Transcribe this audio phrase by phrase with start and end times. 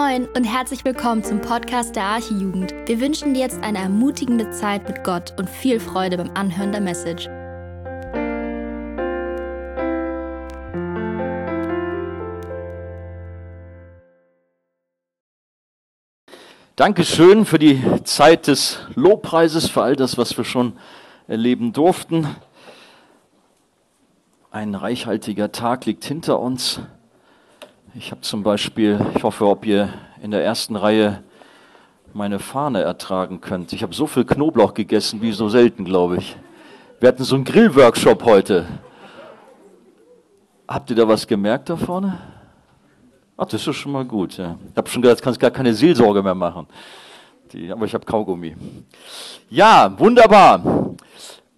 [0.00, 2.72] Moin und herzlich willkommen zum Podcast der Archijugend.
[2.86, 6.80] Wir wünschen dir jetzt eine ermutigende Zeit mit Gott und viel Freude beim Anhören der
[6.80, 7.28] Message.
[16.76, 20.78] Dankeschön für die Zeit des Lobpreises, für all das, was wir schon
[21.28, 22.26] erleben durften.
[24.50, 26.80] Ein reichhaltiger Tag liegt hinter uns.
[27.92, 31.24] Ich habe zum Beispiel, ich hoffe, ob ihr in der ersten Reihe
[32.12, 33.72] meine Fahne ertragen könnt.
[33.72, 36.36] Ich habe so viel Knoblauch gegessen wie so selten, glaube ich.
[37.00, 38.66] Wir hatten so einen Grillworkshop heute.
[40.68, 42.20] Habt ihr da was gemerkt da vorne?
[43.36, 44.36] Ach, das ist schon mal gut.
[44.36, 44.56] Ja.
[44.70, 46.68] Ich habe schon gesagt, kannst gar keine Seelsorge mehr machen.
[47.52, 48.54] Die, aber ich habe Kaugummi.
[49.48, 50.94] Ja, wunderbar.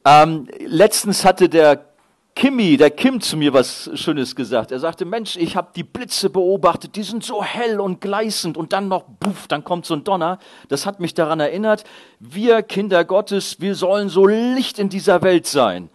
[0.02, 1.91] Ähm, letztens hatte der
[2.34, 4.72] Kimi, der Kim zu mir was Schönes gesagt.
[4.72, 8.72] Er sagte, Mensch, ich habe die Blitze beobachtet, die sind so hell und gleißend und
[8.72, 10.38] dann noch, puff, dann kommt so ein Donner.
[10.68, 11.84] Das hat mich daran erinnert,
[12.20, 15.90] wir Kinder Gottes, wir sollen so Licht in dieser Welt sein.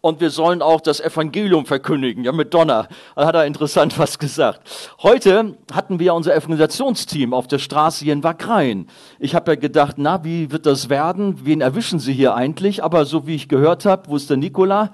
[0.00, 2.88] Und wir sollen auch das Evangelium verkündigen, ja, mit Donner.
[3.16, 4.60] Da hat er interessant was gesagt.
[5.02, 8.86] Heute hatten wir unser Evangelisationsteam auf der Straße hier in Wackrein.
[9.18, 11.46] Ich habe ja gedacht, na, wie wird das werden?
[11.46, 12.82] Wen erwischen sie hier eigentlich?
[12.82, 14.90] Aber so wie ich gehört habe, wo ist der Nikola?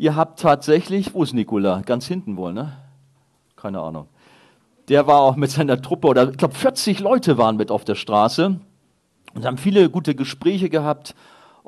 [0.00, 1.82] Ihr habt tatsächlich, wo ist Nikola?
[1.84, 2.72] Ganz hinten wohl, ne?
[3.54, 4.08] Keine Ahnung.
[4.88, 7.96] Der war auch mit seiner Truppe, oder ich glaube 40 Leute waren mit auf der
[7.96, 8.58] Straße
[9.34, 11.14] und haben viele gute Gespräche gehabt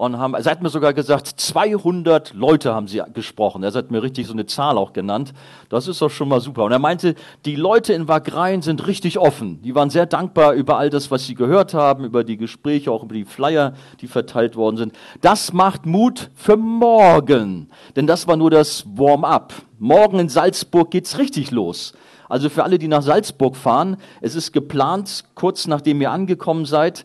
[0.02, 3.62] und haben, er hat mir sogar gesagt, 200 Leute haben sie gesprochen.
[3.62, 5.32] Er hat mir richtig so eine Zahl auch genannt.
[5.68, 6.64] Das ist doch schon mal super.
[6.64, 9.62] Und er meinte, die Leute in Wagrein sind richtig offen.
[9.62, 13.04] Die waren sehr dankbar über all das, was sie gehört haben, über die Gespräche, auch
[13.04, 14.92] über die Flyer, die verteilt worden sind.
[15.20, 17.70] Das macht Mut für morgen.
[17.94, 19.54] Denn das war nur das Warm-up.
[19.78, 21.92] Morgen in Salzburg geht's richtig los.
[22.28, 27.04] Also für alle, die nach Salzburg fahren, es ist geplant, kurz nachdem ihr angekommen seid,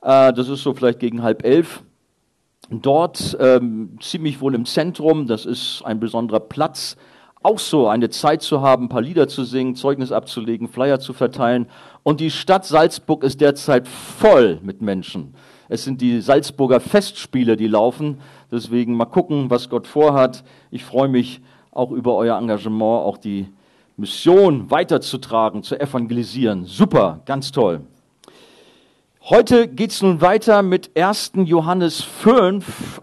[0.00, 1.82] äh, das ist so vielleicht gegen halb elf,
[2.70, 6.96] dort ähm, ziemlich wohl im Zentrum, das ist ein besonderer Platz,
[7.42, 11.12] auch so eine Zeit zu haben, ein paar Lieder zu singen, Zeugnis abzulegen, Flyer zu
[11.12, 11.66] verteilen.
[12.02, 15.34] Und die Stadt Salzburg ist derzeit voll mit Menschen.
[15.68, 18.18] Es sind die Salzburger Festspiele, die laufen.
[18.50, 20.42] Deswegen mal gucken, was Gott vorhat.
[20.70, 21.40] Ich freue mich
[21.70, 23.46] auch über euer Engagement, auch die
[23.96, 26.64] Mission weiterzutragen, zu evangelisieren.
[26.64, 27.82] Super, ganz toll.
[29.30, 31.32] Heute geht es nun weiter mit 1.
[31.44, 33.02] Johannes 5,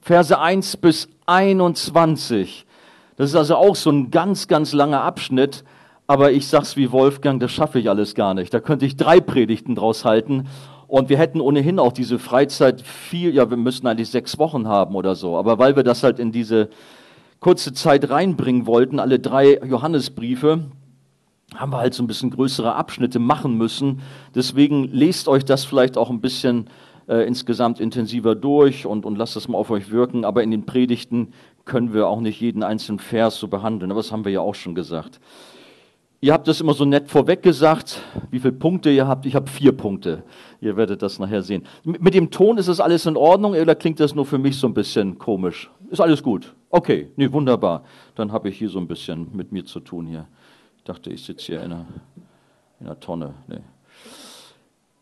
[0.00, 2.66] Verse 1 bis 21.
[3.14, 5.62] Das ist also auch so ein ganz, ganz langer Abschnitt.
[6.08, 8.52] Aber ich sag's wie Wolfgang, das schaffe ich alles gar nicht.
[8.52, 10.48] Da könnte ich drei Predigten draus halten.
[10.88, 14.96] Und wir hätten ohnehin auch diese Freizeit viel, ja, wir müssten eigentlich sechs Wochen haben
[14.96, 15.36] oder so.
[15.36, 16.68] Aber weil wir das halt in diese
[17.38, 20.64] kurze Zeit reinbringen wollten, alle drei Johannesbriefe,
[21.56, 24.00] haben wir halt so ein bisschen größere Abschnitte machen müssen.
[24.34, 26.68] Deswegen lest euch das vielleicht auch ein bisschen
[27.08, 30.24] äh, insgesamt intensiver durch und, und lasst das mal auf euch wirken.
[30.24, 31.32] Aber in den Predigten
[31.64, 33.90] können wir auch nicht jeden einzelnen Vers so behandeln.
[33.90, 35.20] Aber das haben wir ja auch schon gesagt.
[36.22, 39.24] Ihr habt das immer so nett vorweg gesagt, wie viele Punkte ihr habt.
[39.24, 40.22] Ich habe vier Punkte.
[40.60, 41.64] Ihr werdet das nachher sehen.
[41.82, 44.66] Mit dem Ton ist das alles in Ordnung oder klingt das nur für mich so
[44.66, 45.70] ein bisschen komisch?
[45.88, 46.54] Ist alles gut?
[46.68, 47.84] Okay, nee, wunderbar.
[48.16, 50.28] Dann habe ich hier so ein bisschen mit mir zu tun hier.
[50.90, 51.86] Ich dachte, ich sitze hier in einer,
[52.80, 53.32] in einer Tonne.
[53.46, 53.60] Nee.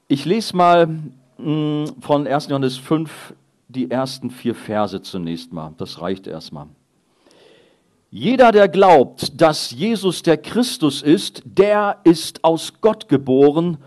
[0.06, 1.06] Ich lese mal mh,
[1.38, 2.49] hm, von 1.
[2.49, 3.32] Johannes 5
[3.69, 5.72] die ersten vier Verse zunächst mal.
[5.78, 6.66] Das reicht erstmal.
[8.10, 13.78] Jeder, der glaubt, dass Jesus der Christus ist, der ist aus Gott geboren.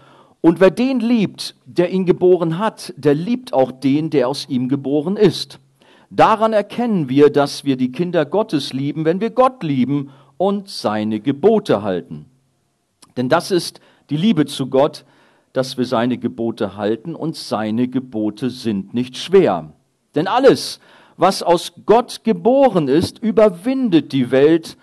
[0.41, 4.69] Und wer den liebt, der ihn geboren hat, der liebt auch den, der aus ihm
[4.69, 5.59] geboren ist.
[6.09, 10.09] Daran erkennen wir, dass wir die Kinder Gottes lieben, wenn wir Gott lieben
[10.41, 12.25] und seine Gebote halten.
[13.15, 13.79] Denn das ist
[14.09, 15.05] die Liebe zu Gott,
[15.53, 19.71] dass wir seine Gebote halten und seine Gebote sind nicht schwer.
[20.15, 20.79] Denn alles,
[21.15, 24.77] was aus Gott geboren ist, überwindet die Welt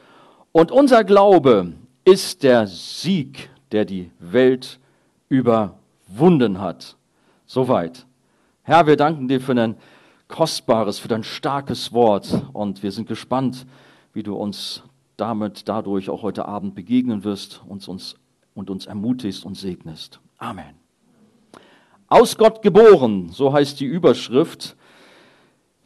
[0.52, 1.72] und unser Glaube
[2.04, 4.78] ist der Sieg, der die Welt
[5.28, 6.96] überwunden hat.
[7.46, 8.06] Soweit.
[8.62, 9.74] Herr, wir danken dir für dein
[10.28, 13.66] kostbares, für dein starkes Wort und wir sind gespannt,
[14.12, 14.84] wie du uns
[15.18, 18.14] damit dadurch auch heute Abend begegnen wirst und uns,
[18.54, 20.20] und uns ermutigst und segnest.
[20.38, 20.74] Amen.
[22.06, 24.76] Aus Gott geboren, so heißt die Überschrift.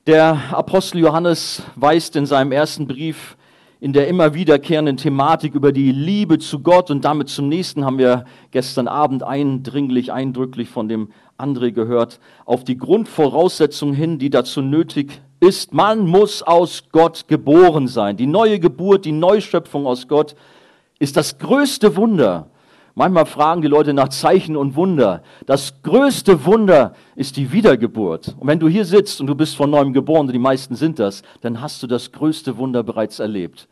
[0.07, 3.37] Der Apostel Johannes weist in seinem ersten Brief
[3.81, 7.99] in der immer wiederkehrenden Thematik über die Liebe zu Gott und damit zum nächsten haben
[7.99, 14.63] wir gestern Abend eindringlich, eindrücklich von dem André gehört, auf die Grundvoraussetzungen hin, die dazu
[14.63, 18.17] nötig ist, man muss aus Gott geboren sein.
[18.17, 20.37] Die neue Geburt, die Neuschöpfung aus Gott
[20.99, 22.49] ist das größte Wunder,
[22.95, 25.23] Manchmal fragen die Leute nach Zeichen und Wunder.
[25.47, 28.37] Das größte Wunder ist die Wiedergeburt.
[28.39, 30.99] Und wenn du hier sitzt und du bist von neuem geboren, und die meisten sind
[30.99, 33.69] das, dann hast du das größte Wunder bereits erlebt.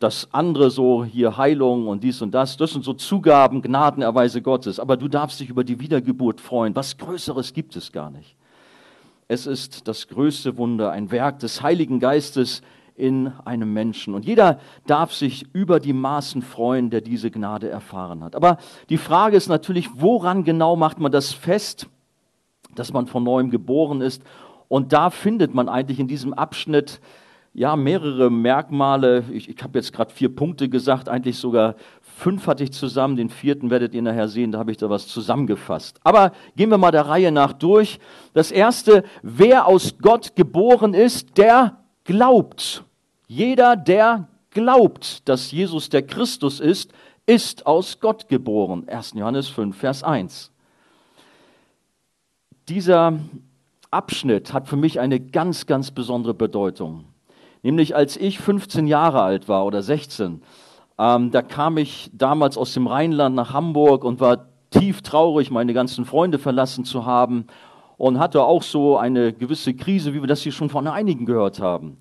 [0.00, 4.78] Das andere so hier Heilung und dies und das, das sind so Zugaben, Gnadenerweise Gottes.
[4.78, 6.76] Aber du darfst dich über die Wiedergeburt freuen.
[6.76, 8.36] Was Größeres gibt es gar nicht.
[9.28, 12.62] Es ist das größte Wunder, ein Werk des Heiligen Geistes,
[12.96, 14.14] in einem Menschen.
[14.14, 18.34] Und jeder darf sich über die Maßen freuen, der diese Gnade erfahren hat.
[18.34, 18.58] Aber
[18.88, 21.88] die Frage ist natürlich, woran genau macht man das fest,
[22.74, 24.22] dass man von neuem geboren ist?
[24.68, 27.00] Und da findet man eigentlich in diesem Abschnitt
[27.52, 29.24] ja mehrere Merkmale.
[29.30, 31.76] Ich, ich habe jetzt gerade vier Punkte gesagt, eigentlich sogar
[32.16, 33.16] fünf hatte ich zusammen.
[33.16, 36.00] Den vierten werdet ihr nachher sehen, da habe ich da was zusammengefasst.
[36.02, 38.00] Aber gehen wir mal der Reihe nach durch.
[38.32, 42.84] Das erste, wer aus Gott geboren ist, der glaubt.
[43.28, 46.92] Jeder, der glaubt, dass Jesus der Christus ist,
[47.26, 48.88] ist aus Gott geboren.
[48.88, 49.12] 1.
[49.14, 50.50] Johannes 5, Vers 1.
[52.68, 53.18] Dieser
[53.90, 57.04] Abschnitt hat für mich eine ganz, ganz besondere Bedeutung.
[57.62, 60.42] Nämlich als ich 15 Jahre alt war oder 16,
[60.98, 65.74] ähm, da kam ich damals aus dem Rheinland nach Hamburg und war tief traurig, meine
[65.74, 67.46] ganzen Freunde verlassen zu haben
[67.98, 71.60] und hatte auch so eine gewisse Krise, wie wir das hier schon von einigen gehört
[71.60, 71.98] haben.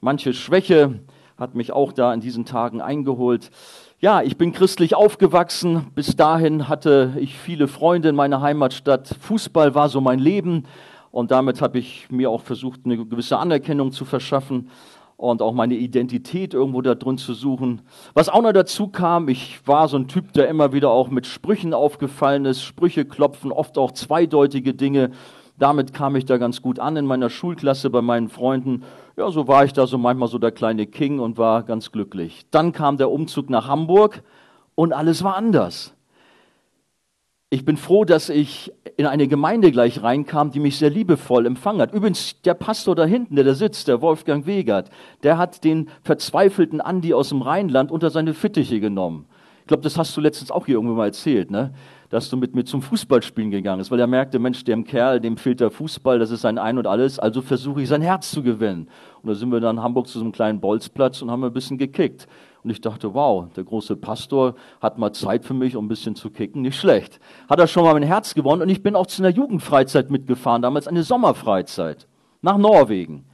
[0.00, 1.00] Manche Schwäche
[1.38, 3.50] hat mich auch da in diesen Tagen eingeholt.
[3.98, 5.86] Ja, ich bin christlich aufgewachsen.
[5.94, 9.14] Bis dahin hatte ich viele Freunde in meiner Heimatstadt.
[9.20, 10.64] Fußball war so mein Leben.
[11.10, 14.70] Und damit habe ich mir auch versucht, eine gewisse Anerkennung zu verschaffen
[15.16, 17.82] und auch meine Identität irgendwo da drin zu suchen.
[18.14, 21.26] Was auch noch dazu kam, ich war so ein Typ, der immer wieder auch mit
[21.26, 25.10] Sprüchen aufgefallen ist, Sprüche klopfen, oft auch zweideutige Dinge.
[25.58, 28.82] Damit kam ich da ganz gut an in meiner Schulklasse bei meinen Freunden.
[29.16, 32.44] Ja, so war ich da so manchmal so der kleine King und war ganz glücklich.
[32.50, 34.22] Dann kam der Umzug nach Hamburg
[34.74, 35.95] und alles war anders.
[37.48, 41.80] Ich bin froh, dass ich in eine Gemeinde gleich reinkam, die mich sehr liebevoll empfangen
[41.80, 41.94] hat.
[41.94, 44.90] Übrigens, der Pastor da hinten, der da sitzt, der Wolfgang Wegert,
[45.22, 49.26] der hat den verzweifelten Andi aus dem Rheinland unter seine Fittiche genommen.
[49.60, 51.72] Ich glaube, das hast du letztens auch hier irgendwo mal erzählt, ne?
[52.08, 55.36] dass du mit mir zum Fußballspielen gegangen bist, weil er merkte, Mensch, dem Kerl, dem
[55.36, 58.42] fehlt der Fußball, das ist sein Ein und Alles, also versuche ich sein Herz zu
[58.42, 58.88] gewinnen.
[59.22, 61.52] Und da sind wir dann in Hamburg zu so einem kleinen Bolzplatz und haben ein
[61.52, 62.26] bisschen gekickt.
[62.66, 66.16] Und ich dachte, wow, der große Pastor hat mal Zeit für mich, um ein bisschen
[66.16, 67.20] zu kicken, nicht schlecht.
[67.48, 70.62] Hat er schon mal mein Herz gewonnen und ich bin auch zu einer Jugendfreizeit mitgefahren,
[70.62, 72.08] damals eine Sommerfreizeit,
[72.42, 73.24] nach Norwegen.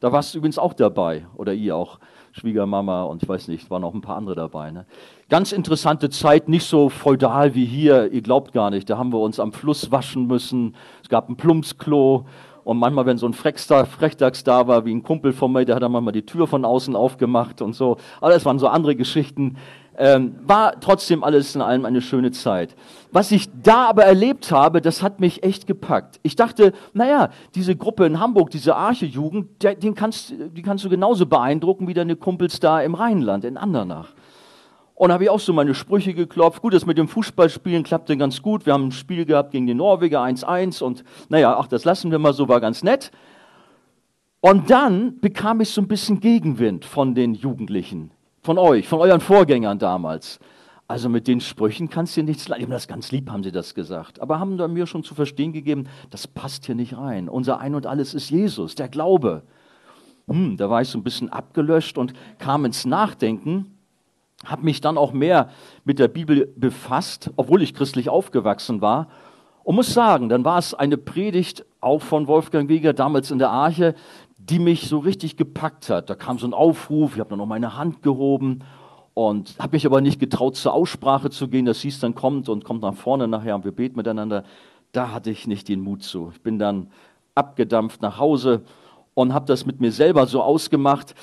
[0.00, 1.98] Da warst du übrigens auch dabei, oder ihr auch.
[2.32, 4.70] Schwiegermama und ich weiß nicht, waren auch ein paar andere dabei.
[4.70, 4.86] Ne?
[5.28, 8.88] Ganz interessante Zeit, nicht so feudal wie hier, ihr glaubt gar nicht.
[8.88, 12.24] Da haben wir uns am Fluss waschen müssen, es gab ein Plumpsklo
[12.64, 15.82] und manchmal, wenn so ein Frechtags da war, wie ein Kumpel von mir, der hat
[15.82, 17.96] dann manchmal die Tür von außen aufgemacht und so.
[18.20, 19.56] Aber das waren so andere Geschichten.
[19.98, 22.74] Ähm, war trotzdem alles in allem eine schöne Zeit.
[23.10, 26.18] Was ich da aber erlebt habe, das hat mich echt gepackt.
[26.22, 31.26] Ich dachte, naja, diese Gruppe in Hamburg, diese Arche-Jugend, den kannst, die kannst du genauso
[31.26, 34.14] beeindrucken wie deine Kumpels da im Rheinland, in Andernach.
[35.02, 36.62] Und habe ich auch so meine Sprüche geklopft.
[36.62, 38.66] Gut, das mit dem Fußballspielen klappte ganz gut.
[38.66, 42.20] Wir haben ein Spiel gehabt gegen die Norweger 1-1 und naja, ach, das lassen wir
[42.20, 43.10] mal so, war ganz nett.
[44.40, 48.12] Und dann bekam ich so ein bisschen Gegenwind von den Jugendlichen
[48.42, 50.38] von euch, von euren Vorgängern damals.
[50.86, 52.70] Also mit den Sprüchen kannst du nichts leiden.
[52.70, 54.20] Das ganz lieb haben sie das gesagt.
[54.20, 57.28] Aber haben da mir schon zu verstehen gegeben, das passt hier nicht rein.
[57.28, 59.42] Unser Ein und Alles ist Jesus, der Glaube.
[60.28, 63.66] Hm, da war ich so ein bisschen abgelöscht und kam ins Nachdenken,
[64.44, 65.50] habe mich dann auch mehr
[65.84, 69.08] mit der Bibel befasst, obwohl ich christlich aufgewachsen war.
[69.64, 73.50] Und muss sagen, dann war es eine Predigt auch von Wolfgang Weger damals in der
[73.50, 73.94] Arche,
[74.38, 76.10] die mich so richtig gepackt hat.
[76.10, 78.64] Da kam so ein Aufruf, ich habe dann noch meine Hand gehoben
[79.14, 81.64] und habe mich aber nicht getraut, zur Aussprache zu gehen.
[81.64, 84.44] Das hieß dann kommt und kommt nach vorne nachher und wir beten miteinander.
[84.90, 86.30] Da hatte ich nicht den Mut zu.
[86.32, 86.88] Ich bin dann
[87.34, 88.62] abgedampft nach Hause
[89.14, 91.14] und habe das mit mir selber so ausgemacht.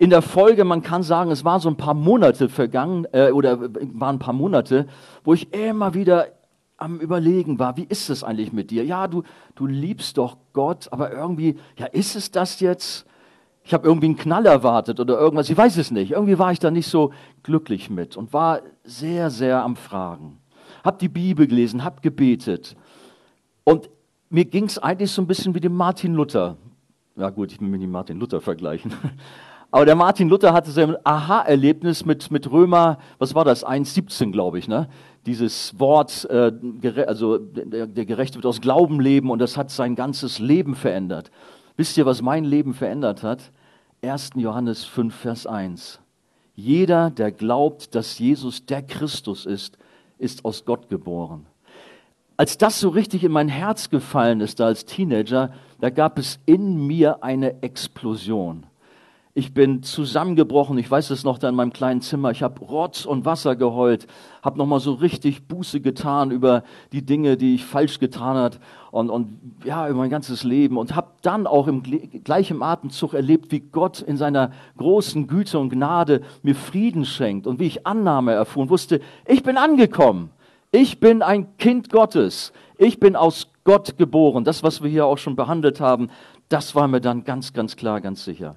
[0.00, 3.60] In der Folge, man kann sagen, es waren so ein paar Monate vergangen äh, oder
[3.60, 4.86] waren ein paar Monate,
[5.24, 6.28] wo ich immer wieder
[6.76, 8.84] am Überlegen war, wie ist es eigentlich mit dir?
[8.84, 9.24] Ja, du,
[9.56, 13.04] du liebst doch Gott, aber irgendwie, ja, ist es das jetzt?
[13.64, 16.12] Ich habe irgendwie einen Knall erwartet oder irgendwas, ich weiß es nicht.
[16.12, 17.12] Irgendwie war ich da nicht so
[17.42, 20.38] glücklich mit und war sehr, sehr am Fragen.
[20.84, 22.76] Hab die Bibel gelesen, hab gebetet.
[23.64, 23.90] Und
[24.30, 26.56] mir ging es eigentlich so ein bisschen wie dem Martin Luther.
[27.16, 28.92] Ja gut, ich will mich nicht Martin Luther vergleichen.
[29.70, 34.32] Aber der Martin Luther hatte so ein Aha-Erlebnis mit, mit Römer, was war das, 1,17
[34.32, 34.88] glaube ich, ne?
[35.26, 36.52] Dieses Wort, äh,
[37.06, 41.30] also der, der Gerechte wird aus Glauben leben und das hat sein ganzes Leben verändert.
[41.76, 43.52] Wisst ihr, was mein Leben verändert hat?
[44.00, 44.30] 1.
[44.36, 46.00] Johannes 5, Vers 1.
[46.54, 49.76] Jeder, der glaubt, dass Jesus der Christus ist,
[50.18, 51.46] ist aus Gott geboren.
[52.38, 56.38] Als das so richtig in mein Herz gefallen ist, da als Teenager, da gab es
[56.46, 58.64] in mir eine Explosion.
[59.38, 60.78] Ich bin zusammengebrochen.
[60.78, 62.32] Ich weiß es noch da in meinem kleinen Zimmer.
[62.32, 64.08] Ich habe Rotz und Wasser geheult,
[64.42, 68.58] habe nochmal so richtig Buße getan über die Dinge, die ich falsch getan hat
[68.90, 71.84] und, und ja über mein ganzes Leben und habe dann auch im
[72.24, 77.60] gleichen Atemzug erlebt, wie Gott in seiner großen Güte und Gnade mir Frieden schenkt und
[77.60, 80.30] wie ich Annahme erfuhr und wusste, ich bin angekommen.
[80.72, 82.52] Ich bin ein Kind Gottes.
[82.76, 84.42] Ich bin aus Gott geboren.
[84.42, 86.10] Das, was wir hier auch schon behandelt haben,
[86.48, 88.56] das war mir dann ganz, ganz klar, ganz sicher.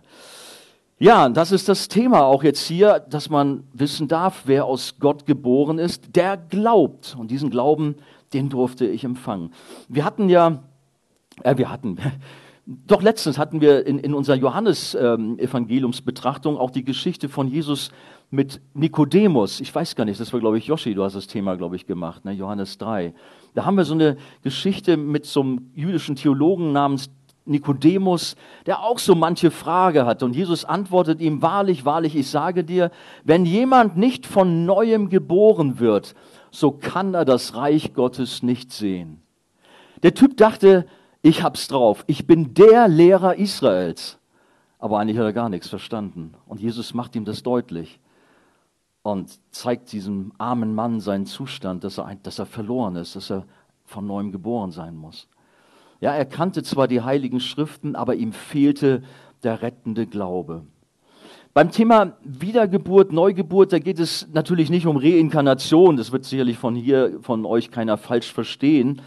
[1.01, 5.25] Ja, das ist das Thema auch jetzt hier, dass man wissen darf, wer aus Gott
[5.25, 7.15] geboren ist, der glaubt.
[7.17, 7.95] Und diesen Glauben,
[8.33, 9.51] den durfte ich empfangen.
[9.87, 10.61] Wir hatten ja,
[11.41, 11.97] äh, wir hatten,
[12.67, 17.89] doch letztens hatten wir in, in unserer Johannes-Evangeliumsbetrachtung ähm, auch die Geschichte von Jesus
[18.29, 19.59] mit Nikodemus.
[19.59, 21.87] Ich weiß gar nicht, das war, glaube ich, Joshi, du hast das Thema, glaube ich,
[21.87, 22.33] gemacht, ne?
[22.33, 23.15] Johannes 3.
[23.55, 27.09] Da haben wir so eine Geschichte mit so einem jüdischen Theologen namens
[27.45, 30.23] Nikodemus, der auch so manche Frage hat.
[30.23, 32.91] Und Jesus antwortet ihm, wahrlich, wahrlich, ich sage dir,
[33.23, 36.15] wenn jemand nicht von neuem geboren wird,
[36.51, 39.21] so kann er das Reich Gottes nicht sehen.
[40.03, 40.85] Der Typ dachte,
[41.21, 44.17] ich hab's drauf, ich bin der Lehrer Israels.
[44.79, 46.33] Aber eigentlich hat er gar nichts verstanden.
[46.47, 47.99] Und Jesus macht ihm das deutlich
[49.03, 53.45] und zeigt diesem armen Mann seinen Zustand, dass er, dass er verloren ist, dass er
[53.85, 55.27] von neuem geboren sein muss.
[56.01, 59.03] Ja, er kannte zwar die heiligen Schriften, aber ihm fehlte
[59.43, 60.63] der rettende Glaube.
[61.53, 65.97] Beim Thema Wiedergeburt, Neugeburt, da geht es natürlich nicht um Reinkarnation.
[65.97, 69.03] Das wird sicherlich von hier, von euch keiner falsch verstehen,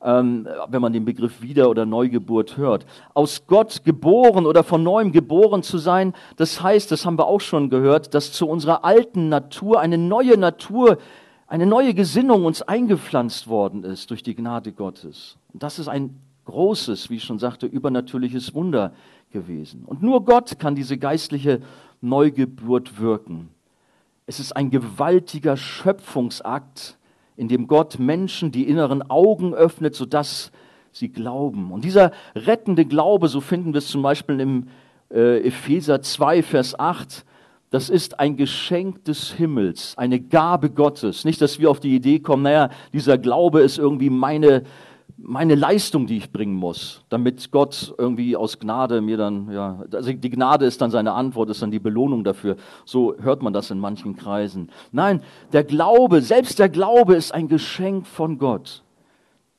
[0.00, 2.86] ähm, wenn man den Begriff Wieder- oder Neugeburt hört.
[3.12, 7.40] Aus Gott geboren oder von neuem geboren zu sein, das heißt, das haben wir auch
[7.40, 10.98] schon gehört, dass zu unserer alten Natur eine neue Natur,
[11.48, 15.38] eine neue Gesinnung uns eingepflanzt worden ist durch die Gnade Gottes.
[15.52, 18.92] Und das ist ein großes, wie ich schon sagte, übernatürliches Wunder
[19.30, 19.84] gewesen.
[19.84, 21.60] Und nur Gott kann diese geistliche
[22.00, 23.50] Neugeburt wirken.
[24.26, 26.98] Es ist ein gewaltiger Schöpfungsakt,
[27.36, 30.50] in dem Gott Menschen die inneren Augen öffnet, sodass
[30.90, 31.70] sie glauben.
[31.70, 34.68] Und dieser rettende Glaube, so finden wir es zum Beispiel im
[35.10, 37.24] äh, Epheser 2, Vers 8,
[37.70, 41.24] das ist ein Geschenk des Himmels, eine Gabe Gottes.
[41.24, 44.62] Nicht, dass wir auf die Idee kommen, naja, dieser Glaube ist irgendwie meine
[45.18, 50.12] meine Leistung, die ich bringen muss, damit Gott irgendwie aus Gnade mir dann, ja, also
[50.12, 52.56] die Gnade ist dann seine Antwort, ist dann die Belohnung dafür.
[52.84, 54.70] So hört man das in manchen Kreisen.
[54.92, 58.82] Nein, der Glaube, selbst der Glaube ist ein Geschenk von Gott.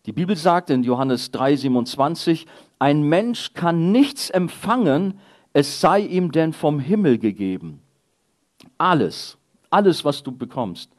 [0.06, 2.46] Die Bibel sagt in Johannes 3, 27,
[2.80, 5.20] ein Mensch kann nichts empfangen,
[5.54, 7.82] es sei ihm denn vom Himmel gegeben.
[8.78, 9.38] Alles,
[9.70, 10.92] alles, was du bekommst,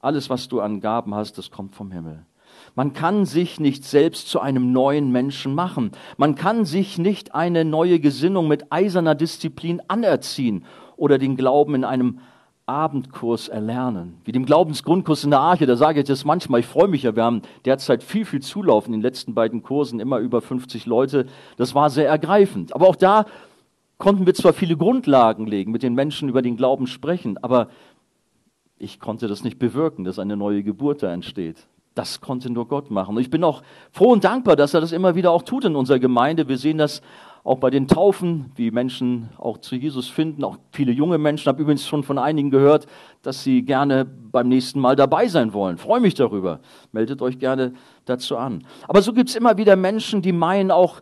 [0.00, 2.26] alles, was du an Gaben hast, das kommt vom Himmel.
[2.74, 5.92] Man kann sich nicht selbst zu einem neuen Menschen machen.
[6.16, 10.64] Man kann sich nicht eine neue Gesinnung mit eiserner Disziplin anerziehen
[10.96, 12.18] oder den Glauben in einem
[12.66, 14.18] Abendkurs erlernen.
[14.24, 17.14] Wie dem Glaubensgrundkurs in der Arche, da sage ich das manchmal, ich freue mich ja,
[17.14, 21.26] wir haben derzeit viel, viel Zulauf in den letzten beiden Kursen, immer über 50 Leute.
[21.56, 22.74] Das war sehr ergreifend.
[22.74, 23.26] Aber auch da
[23.98, 27.68] konnten wir zwar viele Grundlagen legen, mit den Menschen über den Glauben sprechen, aber
[28.78, 31.68] ich konnte das nicht bewirken, dass eine neue Geburt da entsteht.
[31.94, 33.14] Das konnte nur Gott machen.
[33.14, 35.76] Und ich bin auch froh und dankbar, dass er das immer wieder auch tut in
[35.76, 36.48] unserer Gemeinde.
[36.48, 37.02] Wir sehen das
[37.44, 41.46] auch bei den Taufen, wie Menschen auch zu Jesus finden, auch viele junge Menschen.
[41.46, 42.86] Habe übrigens schon von einigen gehört,
[43.22, 45.76] dass sie gerne beim nächsten Mal dabei sein wollen.
[45.76, 46.60] Freue mich darüber.
[46.90, 47.74] Meldet euch gerne
[48.06, 48.64] dazu an.
[48.88, 51.00] Aber so gibt es immer wieder Menschen, die meinen auch,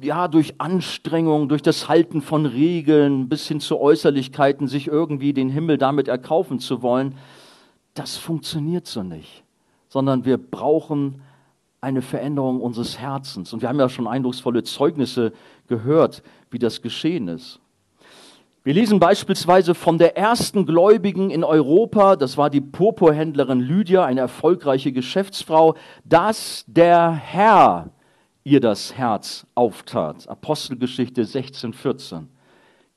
[0.00, 5.50] ja, durch Anstrengung, durch das Halten von Regeln bis hin zu Äußerlichkeiten, sich irgendwie den
[5.50, 7.16] Himmel damit erkaufen zu wollen.
[7.94, 9.42] Das funktioniert so nicht
[9.92, 11.20] sondern wir brauchen
[11.82, 13.52] eine Veränderung unseres Herzens.
[13.52, 15.34] Und wir haben ja schon eindrucksvolle Zeugnisse
[15.68, 17.60] gehört, wie das geschehen ist.
[18.64, 24.20] Wir lesen beispielsweise von der ersten Gläubigen in Europa, das war die Purpurhändlerin Lydia, eine
[24.20, 27.90] erfolgreiche Geschäftsfrau, dass der Herr
[28.44, 30.26] ihr das Herz auftat.
[30.26, 32.28] Apostelgeschichte 16, 14.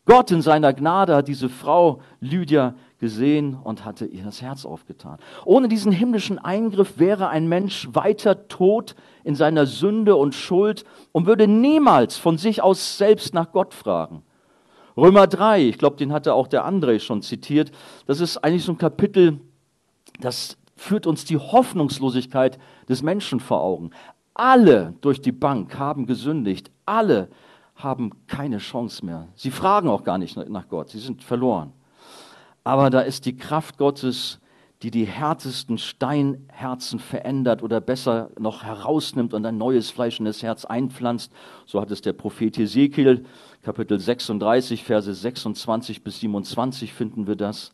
[0.05, 5.17] Gott in seiner Gnade hat diese Frau Lydia gesehen und hatte ihr das Herz aufgetan.
[5.45, 11.25] Ohne diesen himmlischen Eingriff wäre ein Mensch weiter tot in seiner Sünde und Schuld und
[11.25, 14.21] würde niemals von sich aus selbst nach Gott fragen.
[14.95, 17.71] Römer 3, ich glaube, den hatte auch der André schon zitiert,
[18.05, 19.41] das ist eigentlich so ein Kapitel,
[20.19, 23.89] das führt uns die Hoffnungslosigkeit des Menschen vor Augen.
[24.33, 27.29] Alle durch die Bank haben gesündigt, alle
[27.75, 29.27] haben keine Chance mehr.
[29.36, 31.74] Sie fragen auch gar nicht nach Gott, sie sind verloren.
[32.63, 34.39] Aber da ist die Kraft Gottes,
[34.82, 40.44] die die härtesten Steinherzen verändert oder besser noch herausnimmt und ein neues Fleisch in das
[40.44, 41.32] Herz einpflanzt.
[41.65, 43.25] So hat es der Prophet Ezekiel,
[43.62, 47.74] Kapitel 36, Verse 26 bis 27 finden wir das.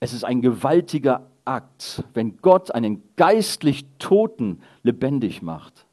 [0.00, 5.86] Es ist ein gewaltiger Akt, wenn Gott einen geistlich Toten lebendig macht.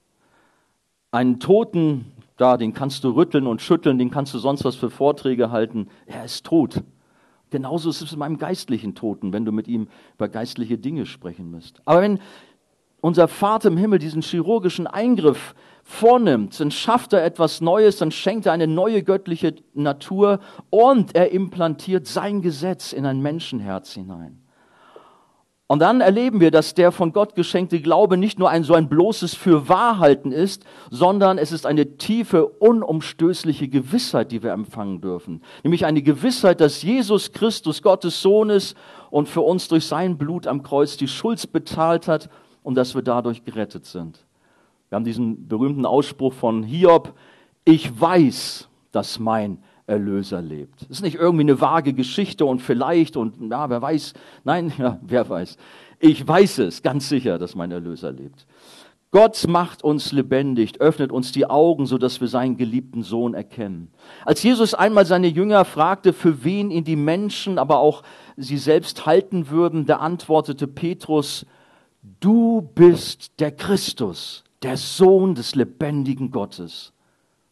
[1.12, 4.90] Einen Toten, da, den kannst du rütteln und schütteln, den kannst du sonst was für
[4.90, 5.88] Vorträge halten.
[6.06, 6.84] Er ist tot.
[7.50, 11.50] Genauso ist es mit meinem geistlichen Toten, wenn du mit ihm über geistliche Dinge sprechen
[11.50, 11.82] müsst.
[11.86, 12.20] Aber wenn
[13.02, 18.46] unser Vater im Himmel diesen chirurgischen Eingriff vornimmt, dann schafft er etwas Neues, dann schenkt
[18.46, 24.42] er eine neue göttliche Natur und er implantiert sein Gesetz in ein Menschenherz hinein.
[25.72, 28.90] Und dann erleben wir, dass der von Gott geschenkte Glaube nicht nur ein so ein
[28.90, 35.44] bloßes Fürwahrhalten ist, sondern es ist eine tiefe, unumstößliche Gewissheit, die wir empfangen dürfen.
[35.64, 38.76] Nämlich eine Gewissheit, dass Jesus Christus Gottes Sohn ist
[39.12, 42.32] und für uns durch sein Blut am Kreuz die Schuld bezahlt hat
[42.64, 44.26] und dass wir dadurch gerettet sind.
[44.90, 47.14] Wir haben diesen berühmten Ausspruch von Hiob,
[47.64, 50.84] ich weiß, dass mein Erlöser lebt.
[50.84, 54.14] Es ist nicht irgendwie eine vage Geschichte und vielleicht und ja, wer weiß.
[54.44, 55.58] Nein, ja, wer weiß.
[56.00, 58.46] Ich weiß es ganz sicher, dass mein Erlöser lebt.
[59.12, 63.92] Gott macht uns lebendig, öffnet uns die Augen, sodass wir seinen geliebten Sohn erkennen.
[64.24, 68.04] Als Jesus einmal seine Jünger fragte, für wen ihn die Menschen, aber auch
[68.38, 71.48] sie selbst halten würden, da antwortete Petrus,
[72.20, 76.94] du bist der Christus, der Sohn des lebendigen Gottes.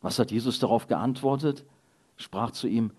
[0.01, 1.65] Was hat Jesus darauf geantwortet?
[2.17, 2.91] Sprach zu ihm,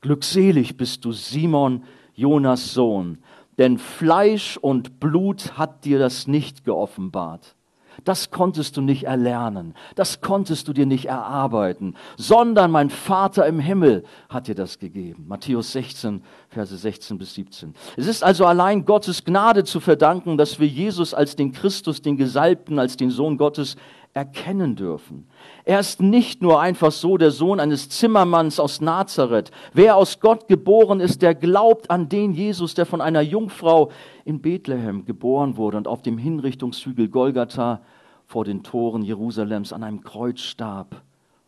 [0.00, 1.82] Glückselig bist du, Simon,
[2.14, 3.18] Jonas Sohn,
[3.58, 7.56] denn Fleisch und Blut hat dir das nicht geoffenbart.
[8.04, 13.58] Das konntest du nicht erlernen, das konntest du dir nicht erarbeiten, sondern mein Vater im
[13.58, 15.24] Himmel hat dir das gegeben.
[15.26, 17.74] Matthäus 16, Verse 16 bis 17.
[17.96, 22.18] Es ist also allein Gottes Gnade zu verdanken, dass wir Jesus als den Christus, den
[22.18, 23.76] Gesalbten, als den Sohn Gottes
[24.16, 25.26] erkennen dürfen.
[25.64, 29.50] Er ist nicht nur einfach so der Sohn eines Zimmermanns aus Nazareth.
[29.74, 33.90] Wer aus Gott geboren ist, der glaubt an den Jesus, der von einer Jungfrau
[34.24, 37.82] in Bethlehem geboren wurde und auf dem Hinrichtungshügel Golgatha
[38.26, 41.02] vor den Toren Jerusalems an einem Kreuz starb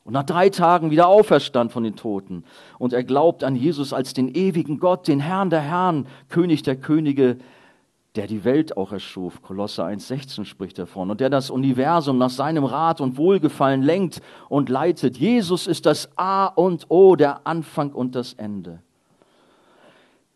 [0.04, 2.44] und nach drei Tagen wieder auferstand von den Toten.
[2.78, 6.76] Und er glaubt an Jesus als den ewigen Gott, den Herrn der Herren, König der
[6.76, 7.38] Könige,
[8.18, 9.42] der die Welt auch erschuf.
[9.42, 11.08] Kolosse 1,16 spricht davon.
[11.08, 15.16] Und der das Universum nach seinem Rat und Wohlgefallen lenkt und leitet.
[15.16, 18.80] Jesus ist das A und O, der Anfang und das Ende.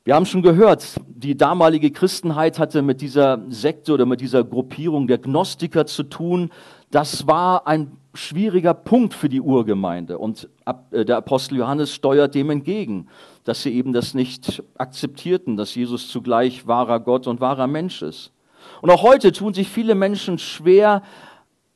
[0.04, 5.08] Wir haben schon gehört, die damalige Christenheit hatte mit dieser Sekte oder mit dieser Gruppierung
[5.08, 6.50] der Gnostiker zu tun.
[6.92, 10.48] Das war ein schwieriger Punkt für die Urgemeinde und
[10.92, 13.08] äh, der Apostel Johannes steuert dem entgegen,
[13.44, 18.32] dass sie eben das nicht akzeptierten, dass Jesus zugleich wahrer Gott und wahrer Mensch ist.
[18.80, 21.02] Und auch heute tun sich viele Menschen schwer,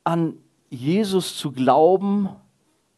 [0.05, 0.35] an
[0.71, 2.29] Jesus zu glauben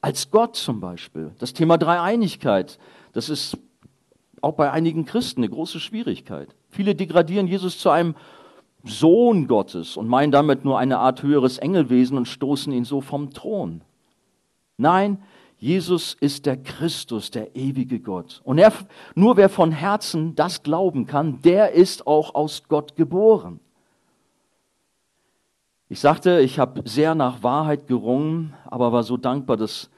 [0.00, 1.32] als Gott zum Beispiel.
[1.38, 2.78] Das Thema Dreieinigkeit,
[3.12, 3.56] das ist
[4.42, 6.54] auch bei einigen Christen eine große Schwierigkeit.
[6.70, 8.14] Viele degradieren Jesus zu einem
[8.84, 13.30] Sohn Gottes und meinen damit nur eine Art höheres Engelwesen und stoßen ihn so vom
[13.30, 13.82] Thron.
[14.76, 15.22] Nein,
[15.58, 18.40] Jesus ist der Christus, der ewige Gott.
[18.44, 18.72] Und er,
[19.14, 23.58] nur wer von Herzen das glauben kann, der ist auch aus Gott geboren.
[25.88, 29.90] Ich sagte, ich habe sehr nach Wahrheit gerungen, aber war so dankbar, dass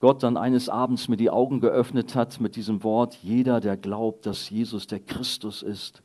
[0.00, 4.26] Gott dann eines Abends mir die Augen geöffnet hat mit diesem Wort, jeder, der glaubt,
[4.26, 6.02] dass Jesus der Christus ist,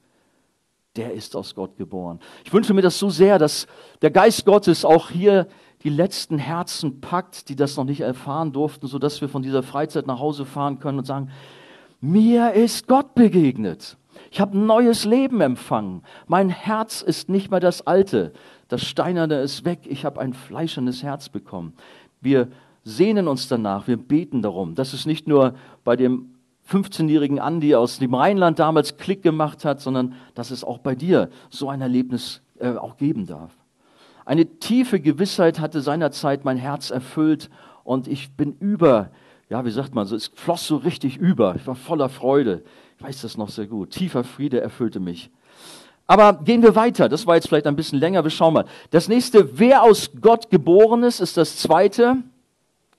[0.95, 2.19] der ist aus Gott geboren.
[2.43, 3.67] Ich wünsche mir das so sehr, dass
[4.01, 5.47] der Geist Gottes auch hier
[5.83, 10.07] die letzten Herzen packt, die das noch nicht erfahren durften, sodass wir von dieser Freizeit
[10.07, 11.29] nach Hause fahren können und sagen,
[11.99, 13.97] mir ist Gott begegnet.
[14.31, 16.03] Ich habe ein neues Leben empfangen.
[16.27, 18.33] Mein Herz ist nicht mehr das alte.
[18.67, 19.81] Das Steinerne ist weg.
[19.85, 21.73] Ich habe ein fleischernes Herz bekommen.
[22.21, 22.47] Wir
[22.83, 26.31] sehnen uns danach, wir beten darum, dass es nicht nur bei dem
[26.69, 31.29] 15-jährigen Andi aus dem Rheinland damals Klick gemacht hat, sondern dass es auch bei dir
[31.49, 33.51] so ein Erlebnis äh, auch geben darf.
[34.25, 37.49] Eine tiefe Gewissheit hatte seinerzeit mein Herz erfüllt
[37.83, 39.09] und ich bin über,
[39.49, 41.55] ja, wie sagt man so, es floss so richtig über.
[41.55, 42.63] Ich war voller Freude.
[42.97, 43.91] Ich weiß das noch sehr gut.
[43.91, 45.31] Tiefer Friede erfüllte mich.
[46.07, 47.09] Aber gehen wir weiter.
[47.09, 48.23] Das war jetzt vielleicht ein bisschen länger.
[48.23, 48.65] Wir schauen mal.
[48.89, 52.17] Das nächste, wer aus Gott geboren ist, ist das zweite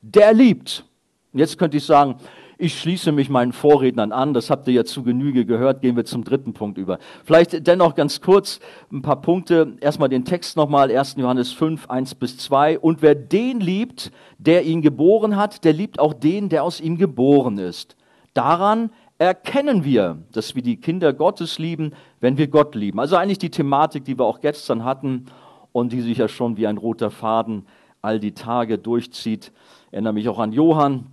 [0.03, 0.85] der liebt.
[1.33, 2.17] Jetzt könnte ich sagen,
[2.62, 6.05] ich schließe mich meinen Vorrednern an, das habt ihr ja zu Genüge gehört, gehen wir
[6.05, 7.01] zum dritten Punkt über.
[7.25, 8.61] Vielleicht dennoch ganz kurz
[8.92, 9.77] ein paar Punkte.
[9.81, 11.16] Erstmal den Text nochmal, 1.
[11.18, 12.79] Johannes 5, 1 bis 2.
[12.79, 16.98] Und wer den liebt, der ihn geboren hat, der liebt auch den, der aus ihm
[16.98, 17.96] geboren ist.
[18.33, 23.01] Daran erkennen wir, dass wir die Kinder Gottes lieben, wenn wir Gott lieben?
[23.01, 25.27] Also eigentlich die Thematik, die wir auch gestern hatten
[25.72, 27.66] und die sich ja schon wie ein roter Faden
[28.03, 29.51] all die Tage durchzieht.
[29.88, 31.07] Ich erinnere mich auch an Johann,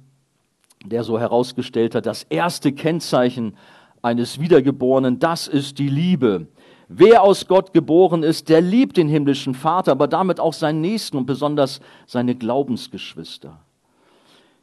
[0.85, 3.55] der so herausgestellt hat, das erste Kennzeichen
[4.01, 6.47] eines Wiedergeborenen, das ist die Liebe.
[6.87, 11.17] Wer aus Gott geboren ist, der liebt den himmlischen Vater, aber damit auch seinen Nächsten
[11.17, 13.59] und besonders seine Glaubensgeschwister.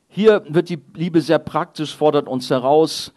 [0.09, 3.13] Hier wird die Liebe sehr praktisch, fordert uns heraus.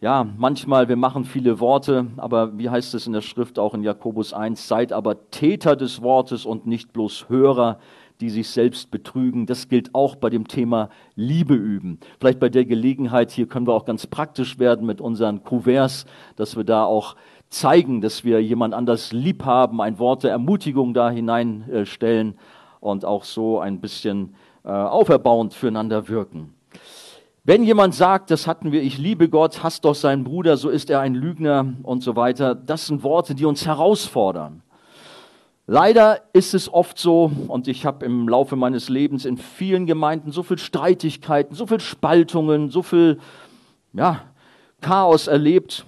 [0.00, 3.82] Ja, manchmal, wir machen viele Worte, aber wie heißt es in der Schrift auch in
[3.82, 7.78] Jakobus 1, seid aber Täter des Wortes und nicht bloß Hörer,
[8.20, 9.46] die sich selbst betrügen.
[9.46, 11.98] Das gilt auch bei dem Thema Liebe üben.
[12.18, 16.56] Vielleicht bei der Gelegenheit, hier können wir auch ganz praktisch werden mit unseren Kuverts, dass
[16.56, 17.16] wir da auch
[17.48, 22.38] zeigen, dass wir jemand anders lieb haben, ein Wort der Ermutigung da hineinstellen
[22.80, 26.52] und auch so ein bisschen äh, auferbauend füreinander wirken.
[27.44, 30.90] Wenn jemand sagt, das hatten wir, ich liebe Gott, hasst doch seinen Bruder, so ist
[30.90, 34.62] er ein Lügner und so weiter, das sind Worte, die uns herausfordern.
[35.68, 40.30] Leider ist es oft so, und ich habe im Laufe meines Lebens in vielen Gemeinden
[40.30, 43.18] so viel Streitigkeiten, so viel Spaltungen, so viel
[43.92, 44.22] ja,
[44.80, 45.84] Chaos erlebt,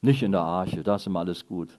[0.00, 1.70] nicht in der Arche, da ist immer alles gut.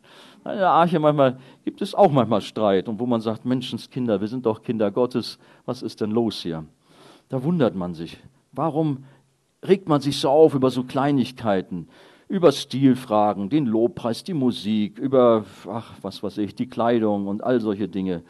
[0.43, 4.27] In der Arche manchmal gibt es auch manchmal Streit und wo man sagt, Menschenskinder, wir
[4.27, 6.65] sind doch Kinder Gottes, was ist denn los hier?
[7.29, 8.17] Da wundert man sich.
[8.51, 9.05] Warum
[9.65, 11.87] regt man sich so auf über so Kleinigkeiten?
[12.27, 17.61] Über Stilfragen, den Lobpreis, die Musik, über, ach, was weiß ich, die Kleidung und all
[17.61, 18.23] solche Dinge.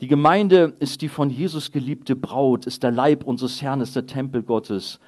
[0.00, 4.06] Die Gemeinde ist die von Jesus geliebte Braut, ist der Leib unseres Herrn, ist der
[4.06, 5.00] Tempel Gottes.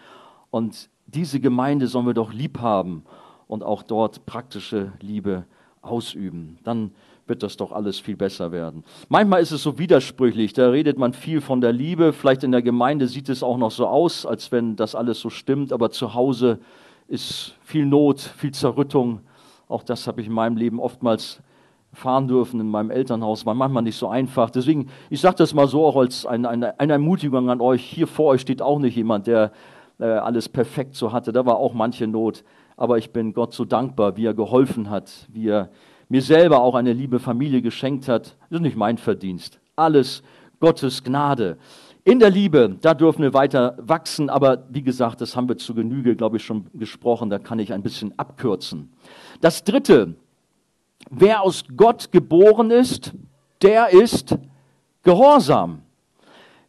[0.50, 3.02] Und diese Gemeinde sollen wir doch lieb haben
[3.48, 5.44] und auch dort praktische Liebe
[5.82, 6.58] ausüben.
[6.64, 6.92] Dann
[7.26, 8.84] wird das doch alles viel besser werden.
[9.08, 12.62] Manchmal ist es so widersprüchlich, da redet man viel von der Liebe, vielleicht in der
[12.62, 16.14] Gemeinde sieht es auch noch so aus, als wenn das alles so stimmt, aber zu
[16.14, 16.60] Hause
[17.08, 19.20] ist viel Not, viel Zerrüttung.
[19.68, 21.40] Auch das habe ich in meinem Leben oftmals
[21.92, 24.50] fahren dürfen in meinem Elternhaus, war manchmal nicht so einfach.
[24.50, 27.82] Deswegen, ich sage das mal so auch als eine, eine, eine Ermutigung an euch.
[27.82, 29.52] Hier vor euch steht auch nicht jemand, der
[29.98, 31.32] äh, alles perfekt so hatte.
[31.32, 32.44] Da war auch manche Not
[32.78, 35.68] aber ich bin Gott so dankbar, wie er geholfen hat, wie er
[36.08, 38.36] mir selber auch eine liebe Familie geschenkt hat.
[38.48, 39.60] Das ist nicht mein Verdienst.
[39.74, 40.22] Alles
[40.60, 41.58] Gottes Gnade.
[42.08, 45.74] In der Liebe, da dürfen wir weiter wachsen, aber wie gesagt, das haben wir zu
[45.74, 48.88] Genüge, glaube ich, schon gesprochen, da kann ich ein bisschen abkürzen.
[49.42, 50.14] Das Dritte,
[51.10, 53.12] wer aus Gott geboren ist,
[53.60, 54.38] der ist
[55.02, 55.82] gehorsam.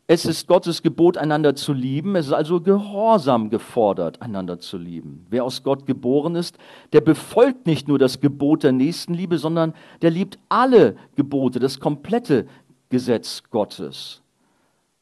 [0.08, 2.18] Es ist Gottes Gebot, einander zu lieben.
[2.18, 5.26] Es ist also Gehorsam gefordert, einander zu lieben.
[5.30, 6.58] Wer aus Gott geboren ist,
[6.92, 12.46] der befolgt nicht nur das Gebot der Nächstenliebe, sondern der liebt alle Gebote, das komplette
[12.90, 14.22] Gesetz Gottes.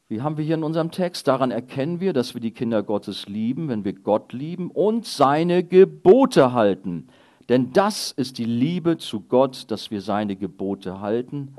[0.08, 1.28] Wie haben wir hier in unserem Text?
[1.28, 5.62] Daran erkennen wir, dass wir die Kinder Gottes lieben, wenn wir Gott lieben und seine
[5.62, 7.08] Gebote halten.
[7.50, 11.54] Denn das ist die Liebe zu Gott, dass wir seine Gebote halten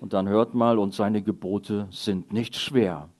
[0.00, 3.10] und dann hört mal, und seine Gebote sind nicht schwer.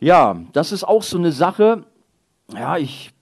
[0.00, 1.84] Ja, das ist auch so eine Sache.
[2.54, 3.12] Ja, ich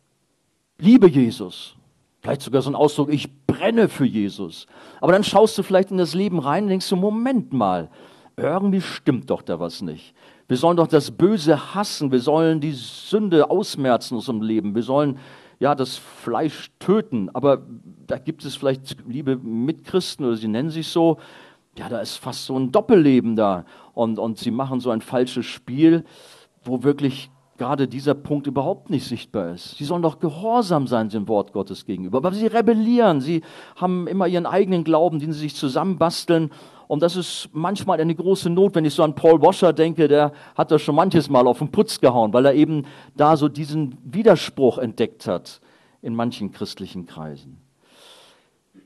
[0.78, 1.74] liebe Jesus.
[2.20, 4.66] Vielleicht sogar so ein Ausdruck, ich brenne für Jesus.
[5.00, 7.90] Aber dann schaust du vielleicht in das Leben rein und denkst du, Moment mal,
[8.36, 10.14] irgendwie stimmt doch da was nicht.
[10.48, 14.82] Wir sollen doch das Böse hassen, wir sollen die Sünde ausmerzen aus unserem Leben, wir
[14.82, 15.18] sollen
[15.58, 17.30] ja das Fleisch töten.
[17.32, 17.62] Aber
[18.06, 21.18] da gibt es vielleicht liebe Mitchristen oder sie nennen sich so,
[21.78, 23.64] ja, da ist fast so ein Doppelleben da.
[23.92, 26.04] Und, und sie machen so ein falsches Spiel,
[26.64, 29.76] wo wirklich gerade dieser Punkt überhaupt nicht sichtbar ist.
[29.76, 32.18] Sie sollen doch gehorsam sein dem Wort Gottes gegenüber.
[32.18, 33.20] Aber sie rebellieren.
[33.20, 33.42] Sie
[33.76, 36.50] haben immer ihren eigenen Glauben, den sie sich zusammenbasteln.
[36.88, 40.32] Und das ist manchmal eine große Not, wenn ich so an Paul Washer denke, der
[40.54, 42.84] hat das schon manches Mal auf den Putz gehauen, weil er eben
[43.16, 45.60] da so diesen Widerspruch entdeckt hat
[46.02, 47.58] in manchen christlichen Kreisen.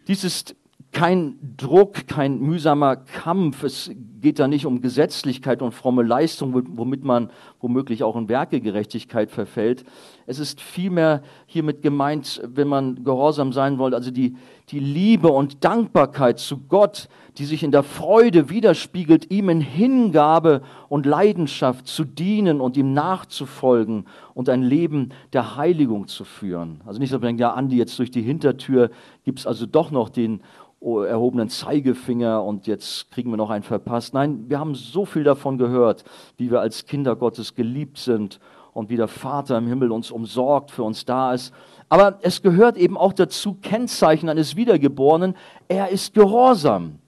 [0.08, 0.56] Dies ist
[0.92, 3.62] kein Druck, kein mühsamer Kampf.
[3.62, 9.30] Es geht da nicht um Gesetzlichkeit und fromme Leistung, womit man womöglich auch in Werkegerechtigkeit
[9.30, 9.84] verfällt.
[10.26, 14.36] Es ist vielmehr hiermit gemeint, wenn man gehorsam sein will, also die,
[14.70, 20.62] die Liebe und Dankbarkeit zu Gott, die sich in der Freude widerspiegelt, ihm in Hingabe
[20.88, 26.80] und Leidenschaft zu dienen und ihm nachzufolgen und ein Leben der Heiligung zu führen.
[26.84, 28.90] Also nicht so, ja, Andi, jetzt durch die Hintertür
[29.24, 30.40] gibt es also doch noch den
[30.80, 34.14] erhobenen Zeigefinger und jetzt kriegen wir noch einen verpasst.
[34.14, 36.04] Nein, wir haben so viel davon gehört,
[36.38, 38.40] wie wir als Kinder Gottes geliebt sind
[38.72, 41.52] und wie der Vater im Himmel uns umsorgt, für uns da ist.
[41.88, 45.36] Aber es gehört eben auch dazu, Kennzeichen eines Wiedergeborenen,
[45.68, 46.98] er ist gehorsam.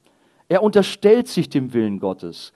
[0.48, 2.52] Er unterstellt sich dem Willen Gottes.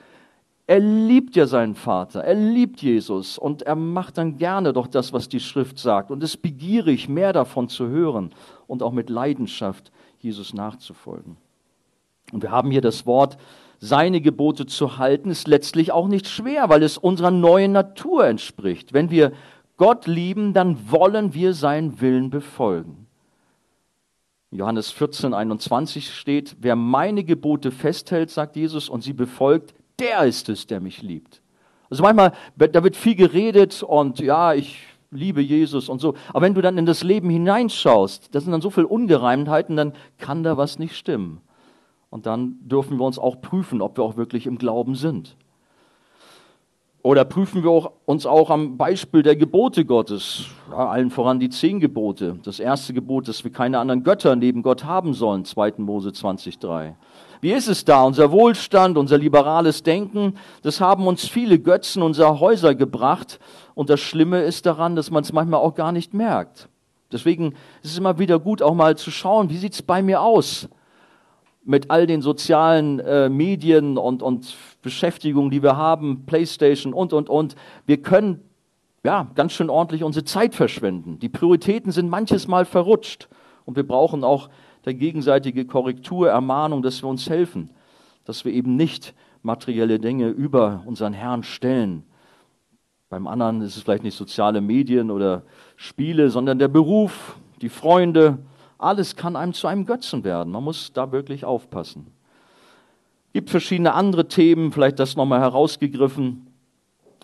[0.66, 5.12] Er liebt ja seinen Vater, er liebt Jesus und er macht dann gerne doch das,
[5.12, 8.32] was die Schrift sagt und ist begierig, mehr davon zu hören
[8.66, 9.92] und auch mit Leidenschaft
[10.26, 11.36] Jesus nachzufolgen.
[12.32, 13.38] Und wir haben hier das Wort,
[13.78, 18.92] seine Gebote zu halten, ist letztlich auch nicht schwer, weil es unserer neuen Natur entspricht.
[18.92, 19.32] Wenn wir
[19.76, 23.06] Gott lieben, dann wollen wir seinen Willen befolgen.
[24.50, 30.48] Johannes 14, 21 steht, wer meine Gebote festhält, sagt Jesus, und sie befolgt, der ist
[30.48, 31.42] es, der mich liebt.
[31.90, 34.78] Also manchmal, da wird viel geredet und ja, ich
[35.10, 36.14] liebe Jesus und so.
[36.30, 39.92] Aber wenn du dann in das Leben hineinschaust, da sind dann so viele Ungereimtheiten, dann
[40.18, 41.40] kann da was nicht stimmen.
[42.10, 45.36] Und dann dürfen wir uns auch prüfen, ob wir auch wirklich im Glauben sind.
[47.06, 51.50] Oder prüfen wir auch, uns auch am Beispiel der Gebote Gottes, ja, allen voran die
[51.50, 52.40] zehn Gebote.
[52.42, 55.74] Das erste Gebot, dass wir keine anderen Götter neben Gott haben sollen, 2.
[55.76, 56.94] Mose 20.3.
[57.40, 58.02] Wie ist es da?
[58.02, 63.38] Unser Wohlstand, unser liberales Denken, das haben uns viele Götzen unserer Häuser gebracht.
[63.76, 66.68] Und das Schlimme ist daran, dass man es manchmal auch gar nicht merkt.
[67.12, 70.22] Deswegen ist es immer wieder gut, auch mal zu schauen, wie sieht es bei mir
[70.22, 70.68] aus?
[71.66, 77.28] mit all den sozialen äh, Medien und, und Beschäftigungen, die wir haben, Playstation und, und,
[77.28, 77.56] und.
[77.86, 78.40] Wir können
[79.02, 81.18] ja, ganz schön ordentlich unsere Zeit verschwenden.
[81.18, 83.28] Die Prioritäten sind manches Mal verrutscht
[83.64, 84.48] und wir brauchen auch
[84.84, 87.70] der gegenseitige Korrektur, Ermahnung, dass wir uns helfen,
[88.24, 89.12] dass wir eben nicht
[89.42, 92.04] materielle Dinge über unseren Herrn stellen.
[93.08, 95.42] Beim anderen ist es vielleicht nicht soziale Medien oder
[95.76, 98.38] Spiele, sondern der Beruf, die Freunde,
[98.78, 100.52] alles kann einem zu einem Götzen werden.
[100.52, 102.08] Man muss da wirklich aufpassen.
[103.28, 106.48] Es gibt verschiedene andere Themen, vielleicht das nochmal herausgegriffen.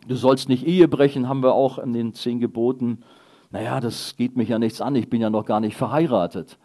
[0.07, 3.03] Du sollst nicht Ehe brechen, haben wir auch in den zehn Geboten.
[3.51, 6.59] Naja, das geht mich ja nichts an, ich bin ja noch gar nicht verheiratet.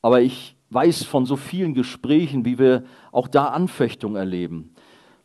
[0.00, 4.72] Aber ich weiß von so vielen Gesprächen, wie wir auch da Anfechtung erleben.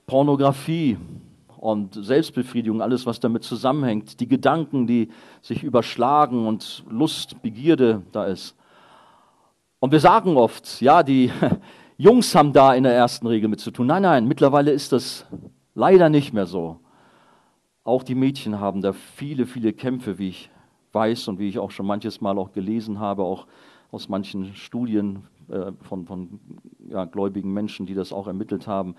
[0.06, 0.98] Pornografie
[1.62, 5.10] und Selbstbefriedigung, alles, was damit zusammenhängt, die Gedanken, die
[5.41, 8.58] sich überschlagen und Lust, Begierde da ist.
[9.80, 11.32] Und wir sagen oft, ja, die
[11.97, 13.86] Jungs haben da in der ersten Regel mit zu tun.
[13.86, 15.28] Nein, nein, mittlerweile ist das
[15.76, 16.80] leider nicht mehr so.
[17.84, 20.50] Auch die Mädchen haben da viele, viele Kämpfe, wie ich
[20.93, 23.45] weiß und wie ich auch schon manches Mal auch gelesen habe, auch
[23.91, 26.39] aus manchen Studien äh, von, von
[26.89, 28.95] ja, gläubigen Menschen, die das auch ermittelt haben.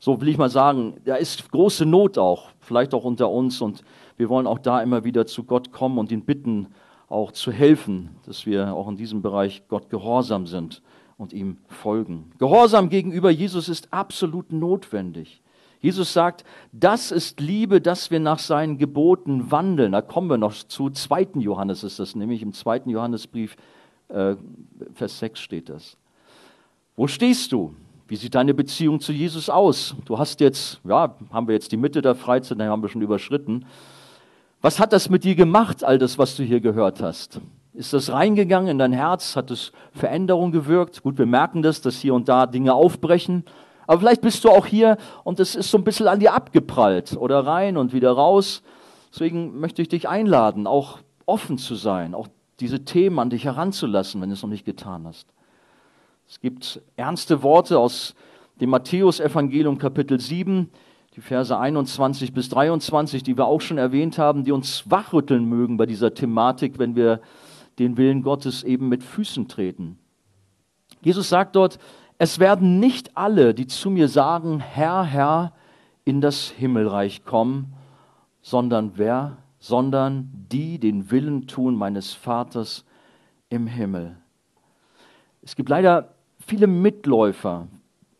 [0.00, 3.82] So will ich mal sagen, da ist große Not auch, vielleicht auch unter uns und
[4.16, 6.68] wir wollen auch da immer wieder zu Gott kommen und ihn bitten,
[7.08, 10.82] auch zu helfen, dass wir auch in diesem Bereich Gott gehorsam sind
[11.16, 12.32] und ihm folgen.
[12.38, 15.42] Gehorsam gegenüber Jesus ist absolut notwendig.
[15.80, 19.92] Jesus sagt, das ist Liebe, dass wir nach seinen Geboten wandeln.
[19.92, 20.90] Da kommen wir noch zu.
[20.90, 21.28] 2.
[21.36, 22.82] Johannes ist das nämlich, im 2.
[22.86, 23.56] Johannesbrief,
[24.08, 24.34] äh,
[24.94, 25.96] Vers 6 steht das.
[26.96, 27.74] Wo stehst du?
[28.08, 29.94] Wie sieht deine Beziehung zu Jesus aus?
[30.06, 33.02] Du hast jetzt, ja, haben wir jetzt die Mitte der Freizeit, dann haben wir schon
[33.02, 33.66] überschritten.
[34.62, 37.38] Was hat das mit dir gemacht, all das, was du hier gehört hast?
[37.74, 39.36] Ist das reingegangen in dein Herz?
[39.36, 41.02] Hat es Veränderung gewirkt?
[41.02, 43.44] Gut, wir merken das, dass hier und da Dinge aufbrechen.
[43.86, 47.14] Aber vielleicht bist du auch hier und es ist so ein bisschen an dir abgeprallt
[47.14, 48.62] oder rein und wieder raus.
[49.12, 54.20] Deswegen möchte ich dich einladen, auch offen zu sein, auch diese Themen an dich heranzulassen,
[54.22, 55.28] wenn du es noch nicht getan hast.
[56.28, 58.14] Es gibt ernste Worte aus
[58.60, 60.68] dem Matthäusevangelium Kapitel 7,
[61.16, 65.78] die Verse 21 bis 23, die wir auch schon erwähnt haben, die uns wachrütteln mögen
[65.78, 67.22] bei dieser Thematik, wenn wir
[67.78, 69.98] den Willen Gottes eben mit Füßen treten.
[71.00, 71.78] Jesus sagt dort,
[72.18, 75.54] es werden nicht alle, die zu mir sagen, Herr, Herr,
[76.04, 77.72] in das Himmelreich kommen,
[78.42, 79.38] sondern wer?
[79.60, 82.84] Sondern die den Willen tun meines Vaters
[83.48, 84.18] im Himmel.
[85.40, 86.10] Es gibt leider
[86.48, 87.68] viele Mitläufer,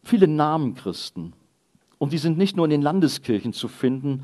[0.02, 1.32] viele Namenchristen,
[1.98, 4.22] und die sind nicht nur in den Landeskirchen zu finden,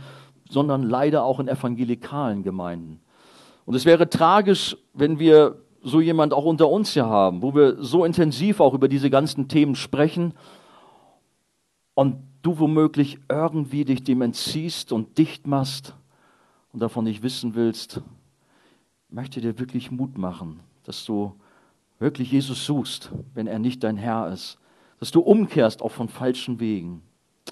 [0.49, 3.01] sondern leider auch in evangelikalen Gemeinden.
[3.67, 7.83] Und es wäre tragisch, wenn wir so jemand auch unter uns hier haben, wo wir
[7.83, 10.35] so intensiv auch über diese ganzen Themen sprechen
[11.95, 15.95] und du womöglich irgendwie dich dem entziehst und dicht machst
[16.73, 18.03] und davon nicht wissen willst,
[19.09, 21.35] möchte dir wirklich Mut machen, dass du
[21.99, 24.59] wirklich Jesus suchst, wenn er nicht dein Herr ist,
[25.01, 27.03] dass du umkehrst auch von falschen Wegen.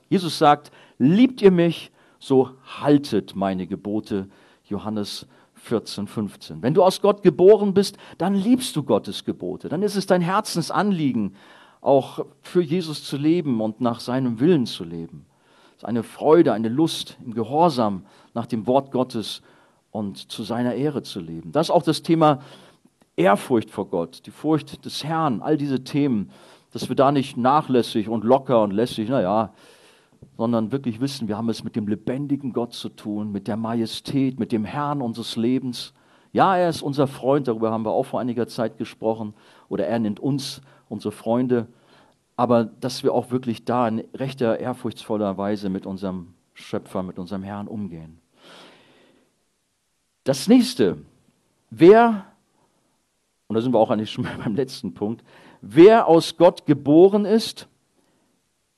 [0.08, 2.50] Jesus sagt, liebt ihr mich, so
[2.80, 4.28] haltet meine Gebote.
[4.64, 6.62] Johannes 14, 15.
[6.62, 9.68] Wenn du aus Gott geboren bist, dann liebst du Gottes Gebote.
[9.68, 11.36] Dann ist es dein Herzensanliegen,
[11.80, 15.26] auch für Jesus zu leben und nach seinem Willen zu leben.
[15.70, 19.42] Es ist eine Freude, eine Lust im Gehorsam nach dem Wort Gottes
[19.90, 21.52] und zu seiner Ehre zu leben.
[21.52, 22.40] Das ist auch das Thema
[23.16, 26.30] Ehrfurcht vor Gott, die Furcht des Herrn, all diese Themen,
[26.72, 29.52] dass wir da nicht nachlässig und locker und lässig, naja,
[30.36, 34.38] sondern wirklich wissen, wir haben es mit dem lebendigen Gott zu tun, mit der Majestät,
[34.38, 35.92] mit dem Herrn unseres Lebens.
[36.32, 39.34] Ja, er ist unser Freund, darüber haben wir auch vor einiger Zeit gesprochen,
[39.68, 41.66] oder er nennt uns unsere Freunde,
[42.36, 47.42] aber dass wir auch wirklich da in rechter, ehrfurchtsvoller Weise mit unserem Schöpfer, mit unserem
[47.42, 48.18] Herrn umgehen.
[50.24, 50.98] Das nächste,
[51.70, 52.24] wer,
[53.52, 55.22] und da sind wir auch eigentlich schon beim letzten Punkt,
[55.60, 57.68] wer aus Gott geboren ist,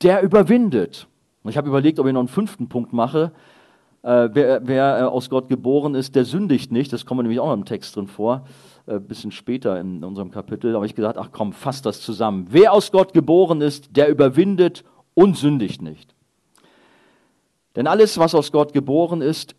[0.03, 1.07] der überwindet.
[1.45, 3.31] Und ich habe überlegt, ob ich noch einen fünften Punkt mache.
[4.03, 6.93] Äh, wer, wer äh, aus Gott geboren ist, der sündigt nicht.
[6.93, 8.47] Das kommt nämlich auch noch im Text drin vor,
[8.89, 10.73] ein äh, bisschen später in unserem Kapitel.
[10.73, 12.49] Da habe ich gesagt, ach komm, fass das zusammen.
[12.51, 14.83] Wer aus Gott geboren ist, der überwindet
[15.15, 16.17] und sündigt nicht.
[17.77, 19.55] Denn alles, was aus Gott geboren ist,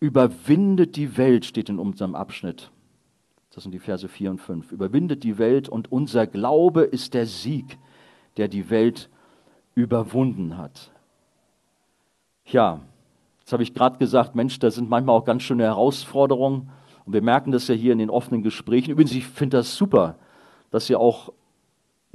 [0.00, 2.70] überwindet die Welt, steht in unserem Abschnitt.
[3.56, 4.70] Das sind die Verse 4 und 5.
[4.70, 7.78] Überwindet die Welt und unser Glaube ist der Sieg,
[8.36, 9.08] der die Welt
[9.74, 10.92] überwunden hat.
[12.44, 12.82] Ja,
[13.40, 16.68] jetzt habe ich gerade gesagt, Mensch, da sind manchmal auch ganz schöne Herausforderungen.
[17.06, 18.90] Und wir merken das ja hier in den offenen Gesprächen.
[18.90, 20.16] Übrigens, ich finde das super,
[20.70, 21.32] dass ihr auch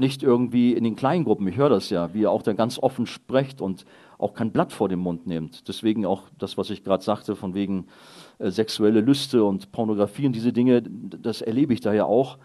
[0.01, 3.05] nicht irgendwie in den Kleingruppen, ich höre das ja, wie ihr auch da ganz offen
[3.05, 3.85] sprecht und
[4.17, 5.67] auch kein Blatt vor den Mund nehmt.
[5.69, 7.87] Deswegen auch das, was ich gerade sagte, von wegen
[8.39, 12.37] äh, sexuelle Lüste und Pornografie und diese Dinge, das erlebe ich da ja auch.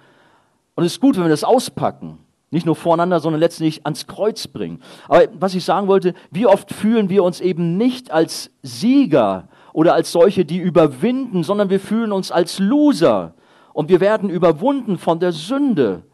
[0.77, 2.19] Und es ist gut, wenn wir das auspacken.
[2.51, 4.81] Nicht nur voreinander, sondern letztlich ans Kreuz bringen.
[5.09, 9.95] Aber was ich sagen wollte, wie oft fühlen wir uns eben nicht als Sieger oder
[9.95, 13.35] als solche, die überwinden, sondern wir fühlen uns als Loser.
[13.73, 16.05] Und wir werden überwunden von der Sünde.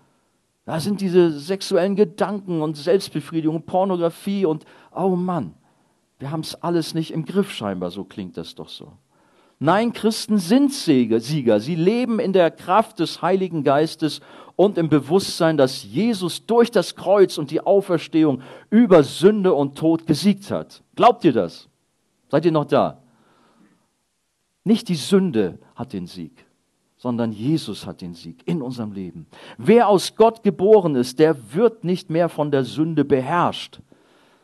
[0.64, 5.55] Da sind diese sexuellen Gedanken und Selbstbefriedigung, Pornografie und, oh Mann,
[6.18, 8.92] wir haben es alles nicht im Griff scheinbar, so klingt das doch so.
[9.59, 11.20] Nein, Christen sind Sieger.
[11.61, 14.20] Sie leben in der Kraft des Heiligen Geistes
[14.57, 20.07] und im Bewusstsein, dass Jesus durch das Kreuz und die Auferstehung über Sünde und Tod
[20.07, 20.83] gesiegt hat.
[20.96, 21.68] Glaubt ihr das?
[22.29, 23.03] Seid ihr noch da?
[24.64, 26.44] Nicht die Sünde hat den Sieg,
[27.02, 29.26] sondern Jesus hat den Sieg in unserem Leben.
[29.58, 33.80] Wer aus Gott geboren ist, der wird nicht mehr von der Sünde beherrscht,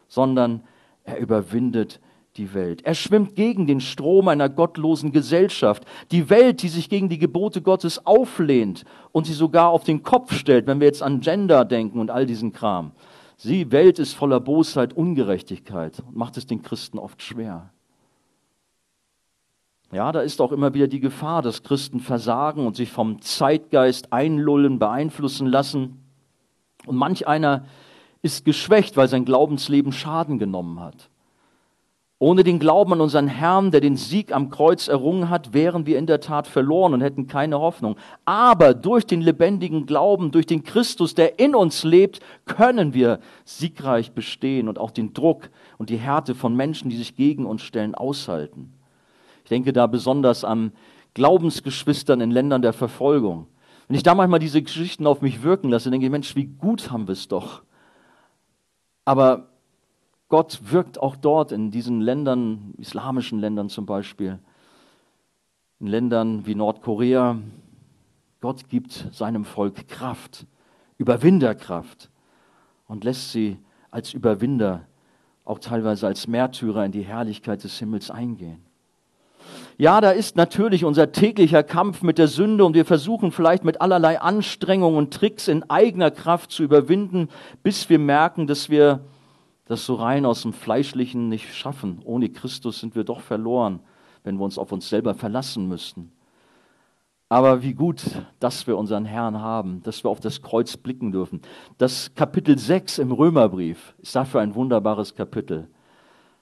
[0.09, 0.65] sondern
[1.05, 2.01] er überwindet
[2.37, 2.85] die Welt.
[2.85, 5.85] Er schwimmt gegen den Strom einer gottlosen Gesellschaft.
[6.11, 10.35] Die Welt, die sich gegen die Gebote Gottes auflehnt und sie sogar auf den Kopf
[10.35, 12.91] stellt, wenn wir jetzt an Gender denken und all diesen Kram.
[13.45, 17.71] Die Welt ist voller Bosheit, Ungerechtigkeit und macht es den Christen oft schwer.
[19.91, 24.13] Ja, da ist auch immer wieder die Gefahr, dass Christen versagen und sich vom Zeitgeist
[24.13, 26.05] einlullen, beeinflussen lassen.
[26.87, 27.65] Und manch einer
[28.21, 31.09] ist geschwächt, weil sein Glaubensleben Schaden genommen hat.
[32.21, 35.99] Ohne den Glauben an unseren Herrn, der den Sieg am Kreuz errungen hat, wären wir
[35.99, 37.97] in der Tat verloren und hätten keine Hoffnung.
[38.25, 44.13] Aber durch den lebendigen Glauben, durch den Christus, der in uns lebt, können wir siegreich
[44.13, 45.49] bestehen und auch den Druck
[45.79, 48.78] und die Härte von Menschen, die sich gegen uns stellen, aushalten.
[49.49, 50.73] Ich denke da besonders an
[51.15, 53.47] Glaubensgeschwistern in Ländern der Verfolgung.
[53.87, 56.91] Wenn ich da manchmal diese Geschichten auf mich wirken lasse, denke ich, Mensch, wie gut
[56.91, 57.63] haben wir es doch.
[59.07, 59.49] Aber
[60.29, 64.39] Gott wirkt auch dort in diesen Ländern, islamischen Ländern zum Beispiel,
[65.81, 67.39] in Ländern wie Nordkorea.
[68.43, 70.47] Gott gibt seinem Volk Kraft,
[70.99, 72.11] Überwinderkraft
[72.87, 73.57] und lässt sie
[73.91, 74.85] als Überwinder,
[75.47, 78.68] auch teilweise als Märtyrer in die Herrlichkeit des Himmels eingehen.
[79.81, 83.81] Ja, da ist natürlich unser täglicher Kampf mit der Sünde und wir versuchen vielleicht mit
[83.81, 87.29] allerlei Anstrengungen und Tricks in eigener Kraft zu überwinden,
[87.63, 89.05] bis wir merken, dass wir
[89.67, 92.01] das so rein aus dem Fleischlichen nicht schaffen.
[92.05, 93.79] Ohne Christus sind wir doch verloren,
[94.25, 96.11] wenn wir uns auf uns selber verlassen müssten.
[97.29, 98.03] Aber wie gut,
[98.41, 101.41] dass wir unseren Herrn haben, dass wir auf das Kreuz blicken dürfen.
[101.77, 105.69] Das Kapitel 6 im Römerbrief ist dafür ein wunderbares Kapitel,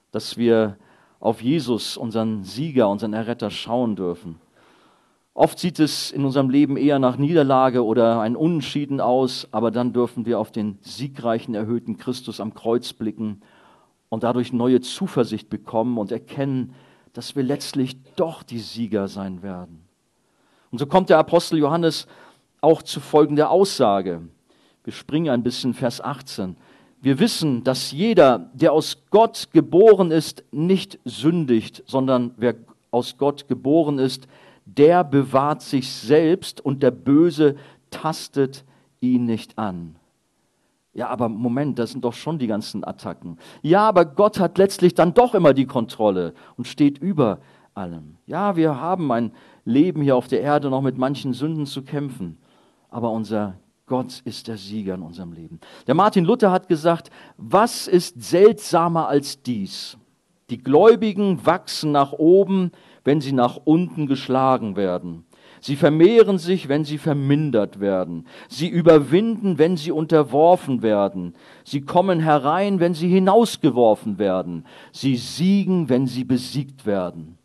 [0.09, 0.77] dass wir
[1.19, 4.39] auf Jesus, unseren Sieger, unseren Erretter schauen dürfen.
[5.33, 9.93] Oft sieht es in unserem Leben eher nach Niederlage oder ein Unentschieden aus, aber dann
[9.93, 13.41] dürfen wir auf den siegreichen, erhöhten Christus am Kreuz blicken
[14.09, 16.73] und dadurch neue Zuversicht bekommen und erkennen,
[17.13, 19.83] dass wir letztlich doch die Sieger sein werden.
[20.71, 22.07] Und so kommt der Apostel Johannes
[22.61, 24.21] auch zu folgender Aussage.
[24.83, 26.57] Wir springen ein bisschen Vers 18.
[26.99, 32.55] Wir wissen, dass jeder, der aus Gott geboren ist, nicht sündigt, sondern wer
[32.91, 34.27] aus Gott geboren ist,
[34.65, 37.55] der bewahrt sich selbst und der Böse
[37.91, 38.65] tastet
[38.99, 39.95] ihn nicht an.
[40.93, 43.37] Ja, aber Moment, das sind doch schon die ganzen Attacken.
[43.61, 47.39] Ja, aber Gott hat letztlich dann doch immer die Kontrolle und steht über
[47.75, 48.17] allem.
[48.25, 49.31] Ja, wir haben ein
[49.63, 52.39] Leben hier auf der Erde noch mit manchen Sünden zu kämpfen,
[52.89, 53.53] aber unser
[53.87, 55.59] Gott ist der Sieger in unserem Leben.
[55.87, 59.97] Der Martin Luther hat gesagt, was ist seltsamer als dies?
[60.49, 62.71] Die Gläubigen wachsen nach oben,
[63.05, 65.25] wenn sie nach unten geschlagen werden.
[65.61, 68.27] Sie vermehren sich, wenn sie vermindert werden.
[68.49, 71.33] Sie überwinden, wenn sie unterworfen werden.
[71.63, 74.65] Sie kommen herein, wenn sie hinausgeworfen werden.
[74.91, 77.36] Sie siegen, wenn sie besiegt werden.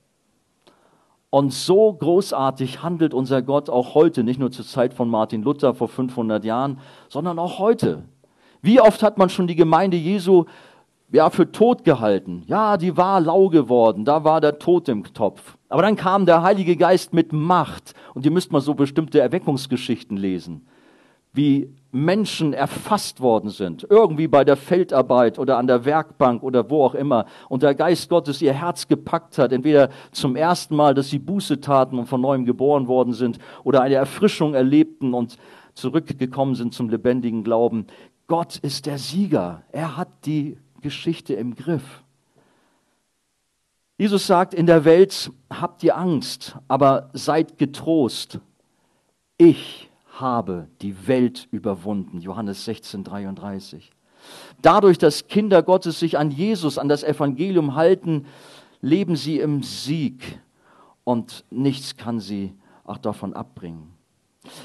[1.35, 5.73] Und so großartig handelt unser Gott auch heute, nicht nur zur Zeit von Martin Luther
[5.73, 6.79] vor 500 Jahren,
[7.09, 8.03] sondern auch heute.
[8.61, 10.45] Wie oft hat man schon die Gemeinde Jesu
[11.11, 12.43] ja, für tot gehalten.
[12.49, 15.57] Ja, die war lau geworden, da war der Tod im Topf.
[15.71, 20.19] Aber dann kam der Heilige Geist mit Macht und ihr müsst mal so bestimmte Erweckungsgeschichten
[20.19, 20.67] lesen,
[21.33, 26.85] wie Menschen erfasst worden sind, irgendwie bei der Feldarbeit oder an der Werkbank oder wo
[26.85, 31.11] auch immer, und der Geist Gottes ihr Herz gepackt hat, entweder zum ersten Mal, dass
[31.11, 35.37] sie Buße taten und von neuem geboren worden sind, oder eine Erfrischung erlebten und
[35.75, 37.87] zurückgekommen sind zum lebendigen Glauben.
[38.27, 39.63] Gott ist der Sieger.
[39.71, 42.03] Er hat die Geschichte im Griff.
[43.99, 48.41] Jesus sagt, in der Welt habt ihr Angst, aber seid getrost.
[49.37, 49.91] Ich
[50.23, 52.21] habe die Welt überwunden.
[52.21, 53.91] Johannes 16, 33.
[54.63, 58.25] Dadurch, dass Kinder Gottes sich an Jesus, an das Evangelium halten,
[58.81, 60.41] leben sie im Sieg
[61.05, 62.55] und nichts kann sie
[62.85, 63.93] auch davon abbringen.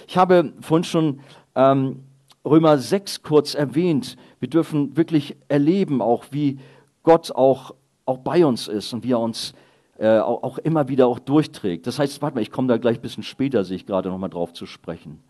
[0.08, 1.20] Ich habe vorhin schon
[1.56, 2.04] ähm,
[2.46, 4.16] Römer 6 kurz erwähnt.
[4.40, 6.60] Wir dürfen wirklich erleben, auch wie
[7.04, 9.54] Gott auch, auch bei uns ist und wie er uns
[9.98, 11.88] äh, auch, auch, immer wieder auch durchträgt.
[11.88, 14.30] Das heißt, warte mal, ich komme da gleich ein bisschen später, sehe ich gerade nochmal
[14.30, 15.24] drauf zu sprechen.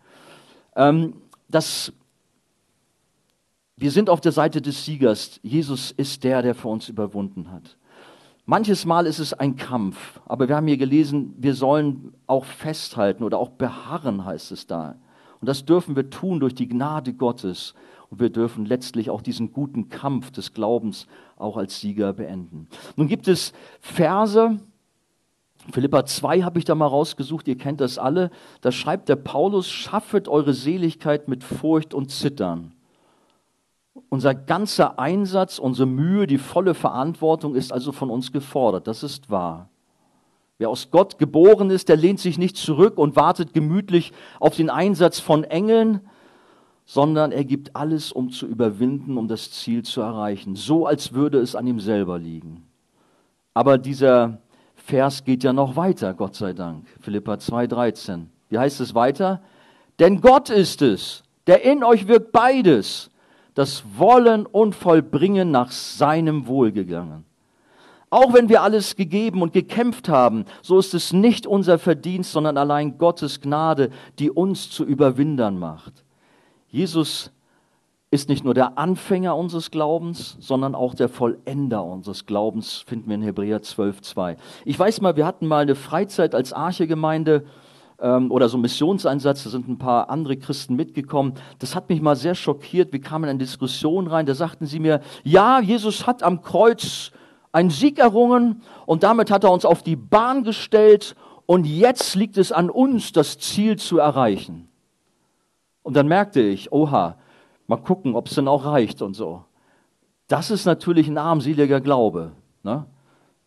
[0.78, 1.14] Ähm,
[1.48, 1.92] das,
[3.76, 5.40] wir sind auf der Seite des Siegers.
[5.42, 7.76] Jesus ist der, der für uns überwunden hat.
[8.46, 13.24] Manches Mal ist es ein Kampf, aber wir haben hier gelesen, wir sollen auch festhalten
[13.24, 14.94] oder auch beharren, heißt es da.
[15.40, 17.74] Und das dürfen wir tun durch die Gnade Gottes.
[18.08, 21.06] Und wir dürfen letztlich auch diesen guten Kampf des Glaubens
[21.36, 22.68] auch als Sieger beenden.
[22.96, 24.58] Nun gibt es Verse,
[25.70, 28.30] Philippa 2 habe ich da mal rausgesucht, ihr kennt das alle.
[28.60, 32.72] Da schreibt der Paulus, schaffet eure Seligkeit mit Furcht und Zittern.
[34.08, 38.86] Unser ganzer Einsatz, unsere Mühe, die volle Verantwortung ist also von uns gefordert.
[38.86, 39.68] Das ist wahr.
[40.56, 44.70] Wer aus Gott geboren ist, der lehnt sich nicht zurück und wartet gemütlich auf den
[44.70, 46.00] Einsatz von Engeln,
[46.84, 50.56] sondern er gibt alles, um zu überwinden, um das Ziel zu erreichen.
[50.56, 52.64] So als würde es an ihm selber liegen.
[53.52, 54.40] Aber dieser
[54.88, 56.86] Vers geht ja noch weiter, Gott sei Dank.
[57.02, 58.24] Philippa 2,13.
[58.48, 59.42] Wie heißt es weiter?
[59.98, 63.10] Denn Gott ist es, der in euch wirkt beides,
[63.52, 67.26] das Wollen und Vollbringen nach seinem Wohlgegangen.
[68.08, 72.56] Auch wenn wir alles gegeben und gekämpft haben, so ist es nicht unser Verdienst, sondern
[72.56, 76.02] allein Gottes Gnade, die uns zu Überwindern macht.
[76.70, 77.30] Jesus
[78.10, 83.16] ist nicht nur der Anfänger unseres Glaubens, sondern auch der Vollender unseres Glaubens, finden wir
[83.16, 84.36] in Hebräer 12,2.
[84.64, 87.44] Ich weiß mal, wir hatten mal eine Freizeit als Archegemeinde
[88.00, 91.34] ähm, oder so einen Missionseinsatz, da sind ein paar andere Christen mitgekommen.
[91.58, 92.92] Das hat mich mal sehr schockiert.
[92.92, 97.10] Wir kamen in eine Diskussion rein, da sagten sie mir, ja, Jesus hat am Kreuz
[97.52, 102.38] einen Sieg errungen und damit hat er uns auf die Bahn gestellt und jetzt liegt
[102.38, 104.68] es an uns, das Ziel zu erreichen.
[105.82, 107.16] Und dann merkte ich, oha,
[107.68, 109.44] mal gucken, ob es denn auch reicht und so.
[110.26, 112.32] Das ist natürlich ein armseliger Glaube.
[112.64, 112.86] Ne?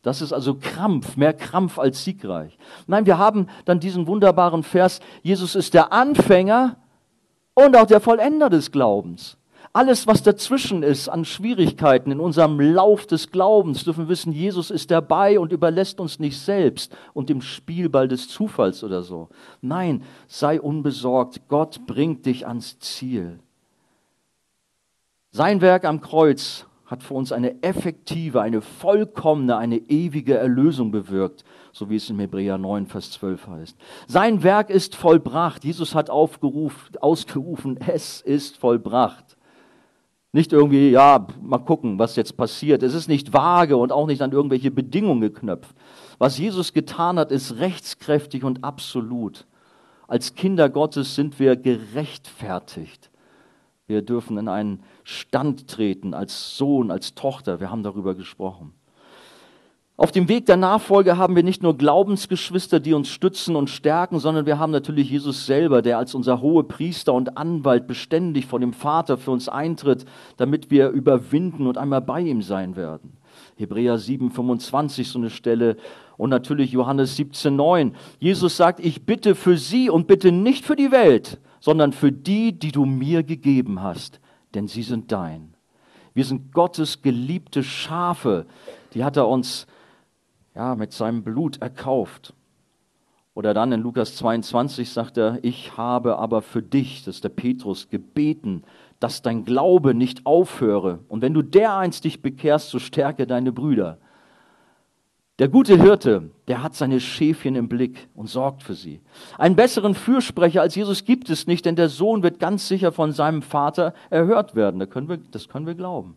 [0.02, 2.58] Das ist also Krampf, mehr Krampf als siegreich.
[2.88, 6.78] Nein, wir haben dann diesen wunderbaren Vers, Jesus ist der Anfänger
[7.54, 9.38] und auch der Vollender des Glaubens.
[9.74, 14.92] Alles, was dazwischen ist an Schwierigkeiten in unserem Lauf des Glaubens, dürfen wissen, Jesus ist
[14.92, 19.30] dabei und überlässt uns nicht selbst und dem Spielball des Zufalls oder so.
[19.62, 21.48] Nein, sei unbesorgt.
[21.48, 23.40] Gott bringt dich ans Ziel.
[25.34, 31.46] Sein Werk am Kreuz hat für uns eine effektive, eine vollkommene, eine ewige Erlösung bewirkt,
[31.72, 33.78] so wie es in Hebräer 9, Vers 12 heißt.
[34.08, 35.64] Sein Werk ist vollbracht.
[35.64, 39.38] Jesus hat aufgerufen, ausgerufen, es ist vollbracht.
[40.34, 42.84] Nicht irgendwie, ja, mal gucken, was jetzt passiert.
[42.84, 45.76] Es ist nicht vage und auch nicht an irgendwelche Bedingungen geknöpft.
[46.18, 49.46] Was Jesus getan hat, ist rechtskräftig und absolut.
[50.10, 53.11] Als Kinder Gottes sind wir gerechtfertigt.
[53.92, 57.60] Wir dürfen in einen Stand treten als Sohn, als Tochter.
[57.60, 58.72] Wir haben darüber gesprochen.
[59.98, 64.20] Auf dem Weg der Nachfolge haben wir nicht nur Glaubensgeschwister, die uns stützen und stärken,
[64.20, 68.62] sondern wir haben natürlich Jesus selber, der als unser hohe Priester und Anwalt beständig vor
[68.62, 70.06] dem Vater für uns eintritt,
[70.38, 73.18] damit wir überwinden und einmal bei ihm sein werden.
[73.58, 75.76] Hebräer 7, 25 so eine Stelle
[76.16, 77.94] und natürlich Johannes 17, 9.
[78.20, 82.52] Jesus sagt, ich bitte für sie und bitte nicht für die Welt, sondern für die,
[82.52, 84.20] die du mir gegeben hast,
[84.54, 85.54] denn sie sind dein.
[86.14, 88.46] Wir sind Gottes geliebte Schafe,
[88.94, 89.68] die hat er uns
[90.54, 92.34] ja, mit seinem Blut erkauft.
[93.34, 97.30] Oder dann in Lukas 22 sagt er, ich habe aber für dich, das ist der
[97.30, 98.64] Petrus, gebeten,
[99.00, 101.00] dass dein Glaube nicht aufhöre.
[101.08, 104.00] Und wenn du dereinst dich bekehrst, so stärke deine Brüder.
[105.42, 109.02] Der gute Hirte, der hat seine Schäfchen im Blick und sorgt für sie.
[109.40, 113.12] Einen besseren Fürsprecher als Jesus gibt es nicht, denn der Sohn wird ganz sicher von
[113.12, 114.80] seinem Vater erhört werden.
[114.80, 116.16] Das können wir, das können wir glauben.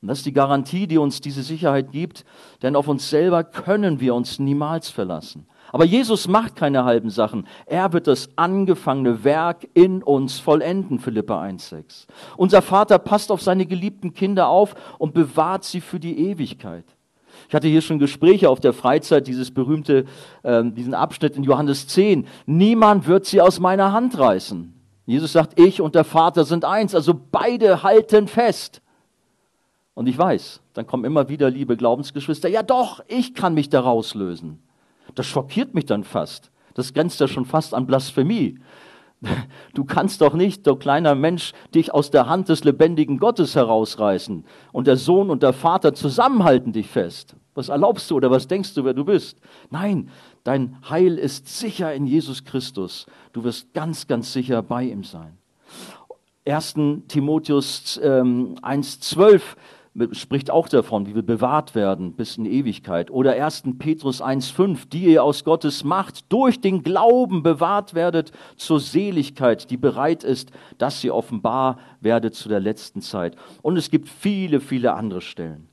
[0.00, 2.24] Und das ist die Garantie, die uns diese Sicherheit gibt,
[2.62, 5.48] denn auf uns selber können wir uns niemals verlassen.
[5.72, 7.48] Aber Jesus macht keine halben Sachen.
[7.66, 12.06] Er wird das angefangene Werk in uns vollenden, Philippa 1,6.
[12.36, 16.95] Unser Vater passt auf seine geliebten Kinder auf und bewahrt sie für die Ewigkeit.
[17.48, 20.04] Ich hatte hier schon Gespräche auf der Freizeit, dieses berühmte,
[20.42, 22.26] äh, diesen Abschnitt in Johannes 10.
[22.46, 24.72] Niemand wird sie aus meiner Hand reißen.
[25.06, 28.82] Jesus sagt, ich und der Vater sind eins, also beide halten fest.
[29.94, 33.80] Und ich weiß, dann kommen immer wieder, liebe Glaubensgeschwister, ja doch, ich kann mich da
[33.80, 34.58] rauslösen.
[35.14, 36.50] Das schockiert mich dann fast.
[36.74, 38.58] Das grenzt ja schon fast an Blasphemie.
[39.74, 44.44] Du kannst doch nicht, du kleiner Mensch, dich aus der Hand des lebendigen Gottes herausreißen
[44.72, 47.36] und der Sohn und der Vater zusammenhalten dich fest.
[47.54, 49.38] Was erlaubst du oder was denkst du, wer du bist?
[49.70, 50.10] Nein,
[50.44, 53.06] dein Heil ist sicher in Jesus Christus.
[53.32, 55.38] Du wirst ganz, ganz sicher bei ihm sein.
[56.46, 56.74] 1.
[57.08, 59.40] Timotheus ähm, 1,12
[60.12, 63.10] spricht auch davon, wie wir bewahrt werden bis in Ewigkeit.
[63.10, 63.64] Oder 1.
[63.78, 69.76] Petrus 1.5, die ihr aus Gottes Macht durch den Glauben bewahrt werdet zur Seligkeit, die
[69.76, 73.36] bereit ist, dass sie offenbar werdet zu der letzten Zeit.
[73.62, 75.68] Und es gibt viele, viele andere Stellen.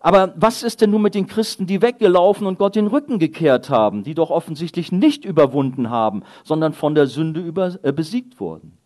[0.00, 3.70] Aber was ist denn nun mit den Christen, die weggelaufen und Gott den Rücken gekehrt
[3.70, 8.76] haben, die doch offensichtlich nicht überwunden haben, sondern von der Sünde über, äh, besiegt wurden?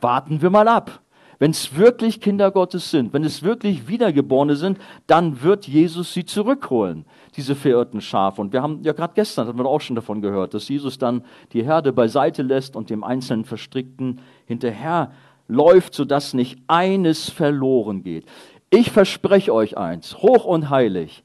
[0.00, 1.02] Warten wir mal ab.
[1.40, 6.26] Wenn es wirklich Kinder Gottes sind, wenn es wirklich Wiedergeborene sind, dann wird Jesus sie
[6.26, 8.42] zurückholen, diese verirrten Schafe.
[8.42, 11.24] Und wir haben ja gerade gestern, hatten wir auch schon davon gehört, dass Jesus dann
[11.54, 15.12] die Herde beiseite lässt und dem einzelnen Verstrickten hinterher
[15.48, 18.26] läuft, sodass nicht eines verloren geht.
[18.68, 21.24] Ich verspreche euch eins, hoch und heilig,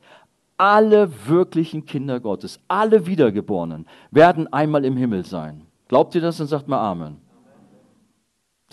[0.56, 5.68] alle wirklichen Kinder Gottes, alle Wiedergeborenen werden einmal im Himmel sein.
[5.90, 6.38] Glaubt ihr das?
[6.38, 7.25] Dann sagt mal Amen.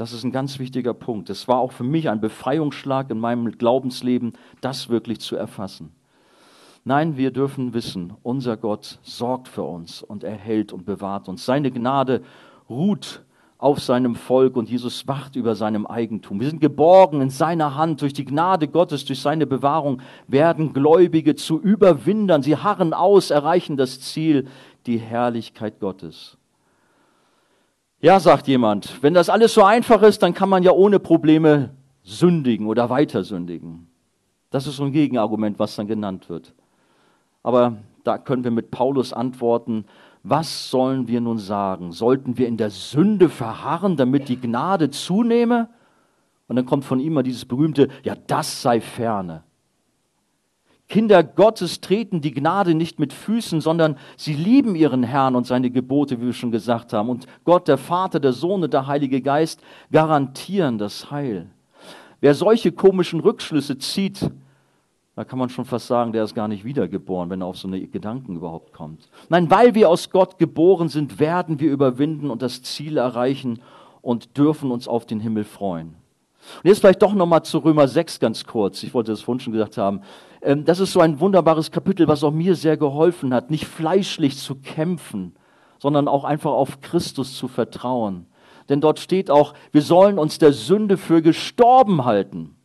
[0.03, 1.30] Das ist ein ganz wichtiger Punkt.
[1.30, 5.92] Es war auch für mich ein Befreiungsschlag in meinem Glaubensleben, das wirklich zu erfassen.
[6.82, 11.46] Nein, wir dürfen wissen, unser Gott sorgt für uns und erhält und bewahrt uns.
[11.46, 12.22] Seine Gnade
[12.68, 13.22] ruht
[13.59, 16.40] auf seinem Volk und Jesus wacht über seinem Eigentum.
[16.40, 18.03] Wir sind geborgen in seiner Hand.
[18.03, 22.42] Durch die Gnade Gottes, durch seine Bewahrung werden Gläubige zu Überwindern.
[22.42, 24.48] Sie harren aus, erreichen das Ziel,
[24.84, 26.38] die Herrlichkeit Gottes.
[28.05, 31.70] Ja, sagt jemand, wenn das alles so einfach ist, dann kann man ja ohne Probleme
[32.03, 33.86] sündigen oder weiter sündigen.
[34.50, 36.53] Das ist so ein Gegenargument, was dann genannt wird.
[37.44, 39.84] Aber da können wir mit Paulus antworten,
[40.24, 41.92] was sollen wir nun sagen?
[41.92, 45.68] Sollten wir in der Sünde verharren, damit die Gnade zunehme?
[46.48, 49.44] Und dann kommt von ihm mal dieses berühmte, ja, das sei ferne.
[50.93, 55.70] Kinder Gottes treten die Gnade nicht mit Füßen, sondern sie lieben ihren Herrn und seine
[55.70, 57.09] Gebote, wie wir schon gesagt haben.
[57.09, 61.47] Und Gott, der Vater, der Sohn und der Heilige Geist garantieren das Heil.
[62.20, 64.30] Wer solche komischen Rückschlüsse zieht,
[65.16, 67.68] da kann man schon fast sagen, der ist gar nicht wiedergeboren, wenn er auf so
[67.68, 69.09] eine Gedanken überhaupt kommt.
[69.30, 73.62] Nein, weil wir aus Gott geboren sind, werden wir überwinden und das Ziel erreichen
[74.03, 75.95] und dürfen uns auf den Himmel freuen.
[76.62, 78.82] Und jetzt vielleicht doch nochmal zu Römer 6 ganz kurz.
[78.82, 80.03] Ich wollte das vorhin schon gesagt haben.
[80.43, 84.36] Ähm, das ist so ein wunderbares Kapitel, was auch mir sehr geholfen hat, nicht fleischlich
[84.36, 85.34] zu kämpfen,
[85.78, 88.26] sondern auch einfach auf Christus zu vertrauen.
[88.68, 92.57] Denn dort steht auch, wir sollen uns der Sünde für gestorben halten.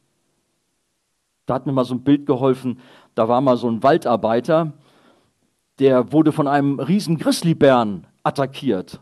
[1.45, 2.79] Da hat mir mal so ein Bild geholfen,
[3.15, 4.73] da war mal so ein Waldarbeiter,
[5.79, 8.99] der wurde von einem riesen Grizzlybären attackiert.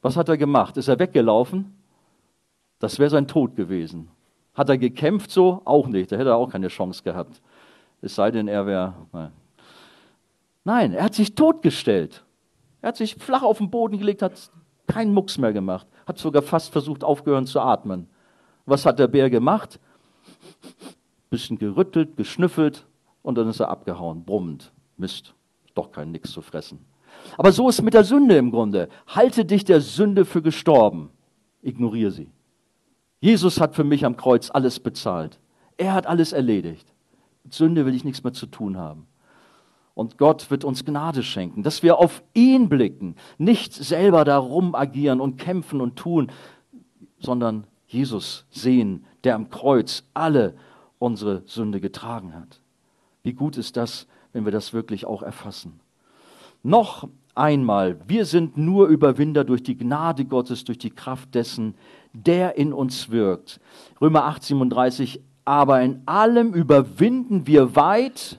[0.00, 0.76] Was hat er gemacht?
[0.76, 1.76] Ist er weggelaufen?
[2.78, 4.08] Das wäre sein Tod gewesen.
[4.54, 5.62] Hat er gekämpft so?
[5.64, 6.10] Auch nicht.
[6.10, 7.40] Da hätte er auch keine Chance gehabt.
[8.02, 8.94] Es sei denn, er wäre.
[10.64, 12.24] Nein, er hat sich totgestellt.
[12.82, 14.50] Er hat sich flach auf den Boden gelegt, hat
[14.88, 18.08] keinen Mucks mehr gemacht, hat sogar fast versucht, aufgehören zu atmen.
[18.66, 19.78] Was hat der Bär gemacht?
[21.30, 22.86] Bisschen gerüttelt, geschnüffelt
[23.22, 24.72] und dann ist er abgehauen, brummend.
[24.96, 25.34] Mist,
[25.74, 26.84] doch kein Nix zu fressen.
[27.36, 28.88] Aber so ist es mit der Sünde im Grunde.
[29.06, 31.10] Halte dich der Sünde für gestorben.
[31.62, 32.30] Ignoriere sie.
[33.20, 35.38] Jesus hat für mich am Kreuz alles bezahlt.
[35.76, 36.91] Er hat alles erledigt.
[37.50, 39.06] Sünde will ich nichts mehr zu tun haben.
[39.94, 45.20] Und Gott wird uns Gnade schenken, dass wir auf ihn blicken, nicht selber darum agieren
[45.20, 46.32] und kämpfen und tun,
[47.18, 50.54] sondern Jesus sehen, der am Kreuz alle
[50.98, 52.60] unsere Sünde getragen hat.
[53.22, 55.80] Wie gut ist das, wenn wir das wirklich auch erfassen.
[56.62, 61.74] Noch einmal, wir sind nur Überwinder durch die Gnade Gottes, durch die Kraft dessen,
[62.12, 63.60] der in uns wirkt.
[64.00, 68.38] Römer 8, 37, aber in allem überwinden wir weit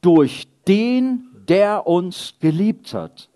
[0.00, 3.28] durch den, der uns geliebt hat.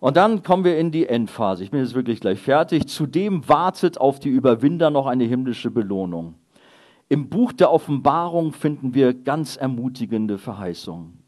[0.00, 1.62] Und dann kommen wir in die Endphase.
[1.62, 2.88] Ich bin jetzt wirklich gleich fertig.
[2.88, 6.34] Zudem wartet auf die Überwinder noch eine himmlische Belohnung.
[7.08, 11.22] Im Buch der Offenbarung finden wir ganz ermutigende Verheißungen.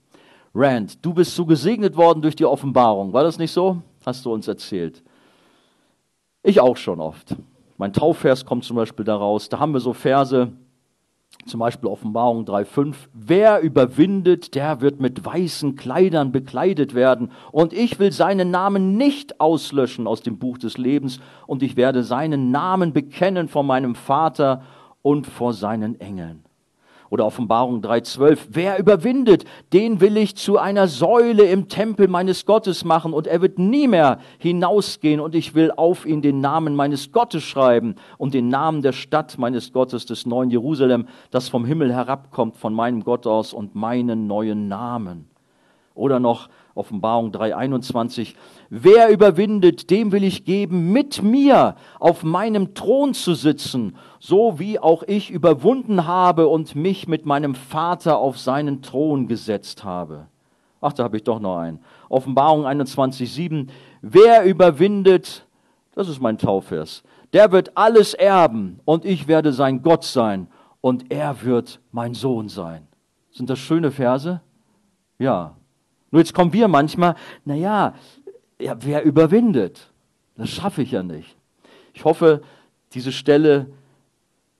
[0.54, 3.12] Rand, du bist so gesegnet worden durch die Offenbarung.
[3.12, 3.82] War das nicht so?
[4.04, 5.02] Hast du uns erzählt.
[6.42, 7.36] Ich auch schon oft.
[7.76, 9.48] Mein Taufvers kommt zum Beispiel daraus.
[9.48, 10.52] Da haben wir so Verse,
[11.46, 12.94] zum Beispiel Offenbarung 3.5.
[13.12, 17.30] Wer überwindet, der wird mit weißen Kleidern bekleidet werden.
[17.52, 21.20] Und ich will seinen Namen nicht auslöschen aus dem Buch des Lebens.
[21.46, 24.62] Und ich werde seinen Namen bekennen vor meinem Vater
[25.02, 26.44] und vor seinen Engeln.
[27.10, 28.38] Oder Offenbarung 3.12.
[28.50, 33.40] Wer überwindet, den will ich zu einer Säule im Tempel meines Gottes machen und er
[33.40, 38.34] wird nie mehr hinausgehen und ich will auf ihn den Namen meines Gottes schreiben und
[38.34, 43.04] den Namen der Stadt meines Gottes, des neuen Jerusalem, das vom Himmel herabkommt von meinem
[43.04, 45.28] Gott aus und meinen neuen Namen.
[45.94, 48.34] Oder noch Offenbarung 3.21.
[48.68, 54.80] Wer überwindet, dem will ich geben, mit mir auf meinem Thron zu sitzen, so wie
[54.80, 60.26] auch ich überwunden habe und mich mit meinem Vater auf seinen Thron gesetzt habe.
[60.80, 61.78] Ach, da habe ich doch noch einen.
[62.08, 63.68] Offenbarung 21.7.
[64.02, 65.46] Wer überwindet,
[65.94, 70.48] das ist mein Taufvers, der wird alles erben und ich werde sein Gott sein
[70.80, 72.86] und er wird mein Sohn sein.
[73.30, 74.40] Sind das schöne Verse?
[75.18, 75.56] Ja,
[76.14, 77.92] nur jetzt kommen wir manchmal, naja,
[78.60, 79.90] ja, wer überwindet?
[80.36, 81.36] Das schaffe ich ja nicht.
[81.92, 82.42] Ich hoffe,
[82.92, 83.66] diese Stelle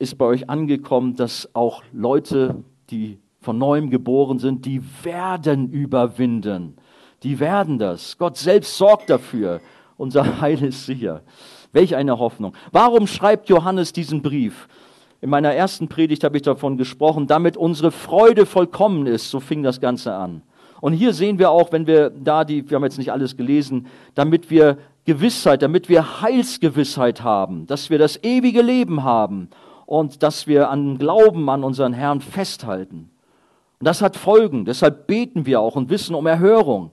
[0.01, 6.75] ist bei euch angekommen, dass auch Leute, die von neuem geboren sind, die werden überwinden.
[7.23, 8.19] Die werden das.
[8.19, 9.61] Gott selbst sorgt dafür.
[9.97, 11.23] Unser Heil ist sicher.
[11.71, 12.53] Welch eine Hoffnung.
[12.73, 14.67] Warum schreibt Johannes diesen Brief?
[15.21, 19.31] In meiner ersten Predigt habe ich davon gesprochen, damit unsere Freude vollkommen ist.
[19.31, 20.43] So fing das Ganze an.
[20.85, 23.87] Und hier sehen wir auch, wenn wir da die, wir haben jetzt nicht alles gelesen,
[24.15, 24.77] damit wir
[25.07, 29.49] Gewissheit, damit wir Heilsgewissheit haben, dass wir das ewige Leben haben
[29.87, 33.09] und dass wir an Glauben an unseren Herrn festhalten.
[33.81, 34.67] Und das hat Folgen.
[34.67, 36.91] Deshalb beten wir auch und wissen um Erhörung.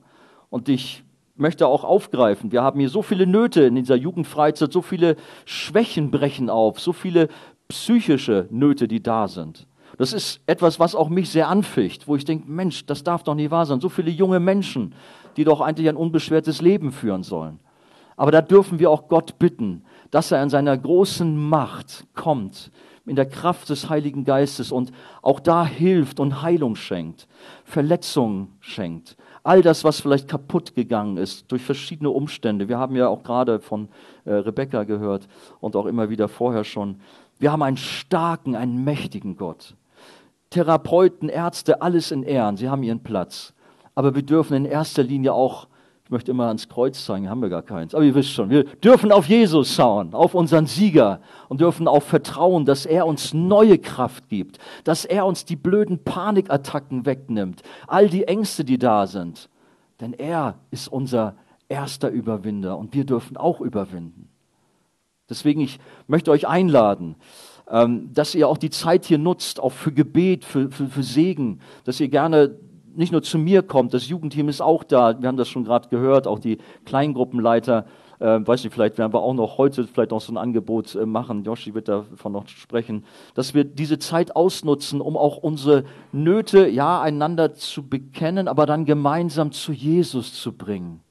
[0.50, 1.04] Und ich
[1.36, 2.54] möchte auch aufgreifen.
[2.54, 6.94] Wir haben hier so viele Nöte in dieser Jugendfreizeit, so viele Schwächen brechen auf, so
[6.94, 7.28] viele
[7.68, 9.68] psychische Nöte, die da sind.
[10.02, 13.36] Das ist etwas, was auch mich sehr anficht, wo ich denke, Mensch, das darf doch
[13.36, 13.82] nicht wahr sein.
[13.82, 14.96] So viele junge Menschen,
[15.38, 17.60] die doch eigentlich ein unbeschwertes Leben führen sollen.
[18.18, 22.72] Aber da dürfen wir auch Gott bitten, dass er in seiner großen Macht kommt,
[23.06, 24.92] in der Kraft des Heiligen Geistes und
[25.22, 27.28] auch da hilft und Heilung schenkt,
[27.64, 29.18] Verletzungen schenkt.
[29.44, 32.68] All das, was vielleicht kaputt gegangen ist durch verschiedene Umstände.
[32.68, 33.88] Wir haben ja auch gerade von
[34.26, 35.28] äh, Rebecca gehört
[35.60, 37.02] und auch immer wieder vorher schon.
[37.38, 39.76] Wir haben einen starken, einen mächtigen Gott.
[40.52, 43.54] Therapeuten, Ärzte, alles in Ehren, sie haben ihren Platz.
[43.96, 45.68] Aber wir dürfen in erster Linie auch,
[46.04, 48.66] ich möchte immer ans Kreuz zeigen, haben wir gar keins, aber ihr wisst schon, wir
[48.66, 53.80] dürfen auf Jesus schauen, auf unseren Sieger und dürfen auch vertrauen, dass er uns neue
[53.80, 59.50] Kraft gibt, dass er uns die blöden Panikattacken wegnimmt, all die Ängste, die da sind.
[60.02, 61.36] Denn er ist unser
[61.70, 64.28] erster Überwinder und wir dürfen auch überwinden.
[65.30, 67.16] Deswegen, ich möchte euch einladen,
[68.12, 72.00] dass ihr auch die Zeit hier nutzt, auch für Gebet, für, für, für Segen, dass
[72.00, 72.58] ihr gerne
[72.96, 75.88] nicht nur zu mir kommt, das Jugendteam ist auch da, wir haben das schon gerade
[75.90, 77.86] gehört, auch die Kleingruppenleiter,
[78.20, 81.06] äh, weiß nicht, vielleicht werden wir auch noch heute vielleicht noch so ein Angebot äh,
[81.06, 86.68] machen, Joshi wird davon noch sprechen, dass wir diese Zeit ausnutzen, um auch unsere Nöte,
[86.68, 91.02] ja, einander zu bekennen, aber dann gemeinsam zu Jesus zu bringen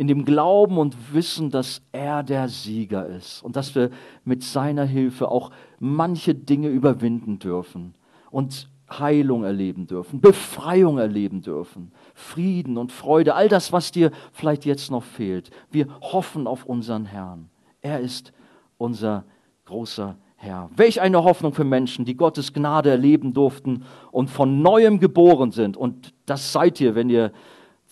[0.00, 3.90] in dem Glauben und Wissen, dass er der Sieger ist und dass wir
[4.24, 7.94] mit seiner Hilfe auch manche Dinge überwinden dürfen
[8.30, 14.64] und Heilung erleben dürfen, Befreiung erleben dürfen, Frieden und Freude, all das, was dir vielleicht
[14.64, 15.50] jetzt noch fehlt.
[15.70, 17.50] Wir hoffen auf unseren Herrn.
[17.82, 18.32] Er ist
[18.78, 19.24] unser
[19.66, 20.70] großer Herr.
[20.74, 25.76] Welch eine Hoffnung für Menschen, die Gottes Gnade erleben durften und von neuem geboren sind.
[25.76, 27.32] Und das seid ihr, wenn ihr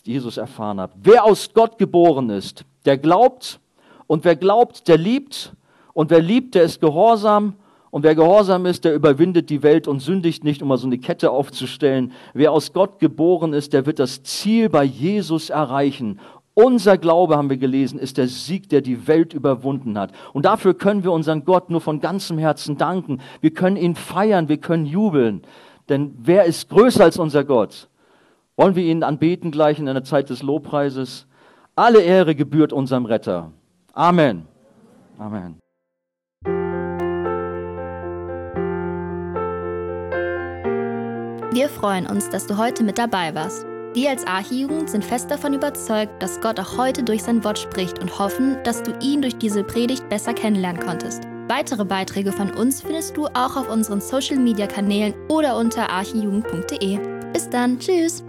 [0.08, 0.96] Jesus erfahren habt.
[1.02, 3.60] Wer aus Gott geboren ist, der glaubt
[4.06, 5.52] und wer glaubt, der liebt
[5.92, 7.54] und wer liebt, der ist gehorsam
[7.90, 10.98] und wer gehorsam ist, der überwindet die Welt und sündigt nicht, um mal so eine
[10.98, 12.12] Kette aufzustellen.
[12.32, 16.18] Wer aus Gott geboren ist, der wird das Ziel bei Jesus erreichen
[16.54, 20.12] Unser Glaube, haben wir gelesen, ist der Sieg, der die Welt überwunden hat.
[20.32, 23.20] Und dafür können wir unseren Gott nur von ganzem Herzen danken.
[23.40, 25.42] Wir können ihn feiern, wir können jubeln.
[25.88, 27.88] Denn wer ist größer als unser Gott?
[28.58, 31.28] Wollen wir ihn anbeten gleich in einer Zeit des Lobpreises?
[31.76, 33.52] Alle Ehre gebührt unserem Retter.
[33.92, 34.48] Amen.
[35.16, 35.60] Amen.
[41.52, 43.64] Wir freuen uns, dass du heute mit dabei warst.
[43.94, 48.00] Wir als Archijugend sind fest davon überzeugt, dass Gott auch heute durch sein Wort spricht
[48.00, 51.22] und hoffen, dass du ihn durch diese Predigt besser kennenlernen konntest.
[51.46, 56.98] Weitere Beiträge von uns findest du auch auf unseren Social-Media-Kanälen oder unter archijugend.de.
[57.32, 58.24] Bis dann, tschüss!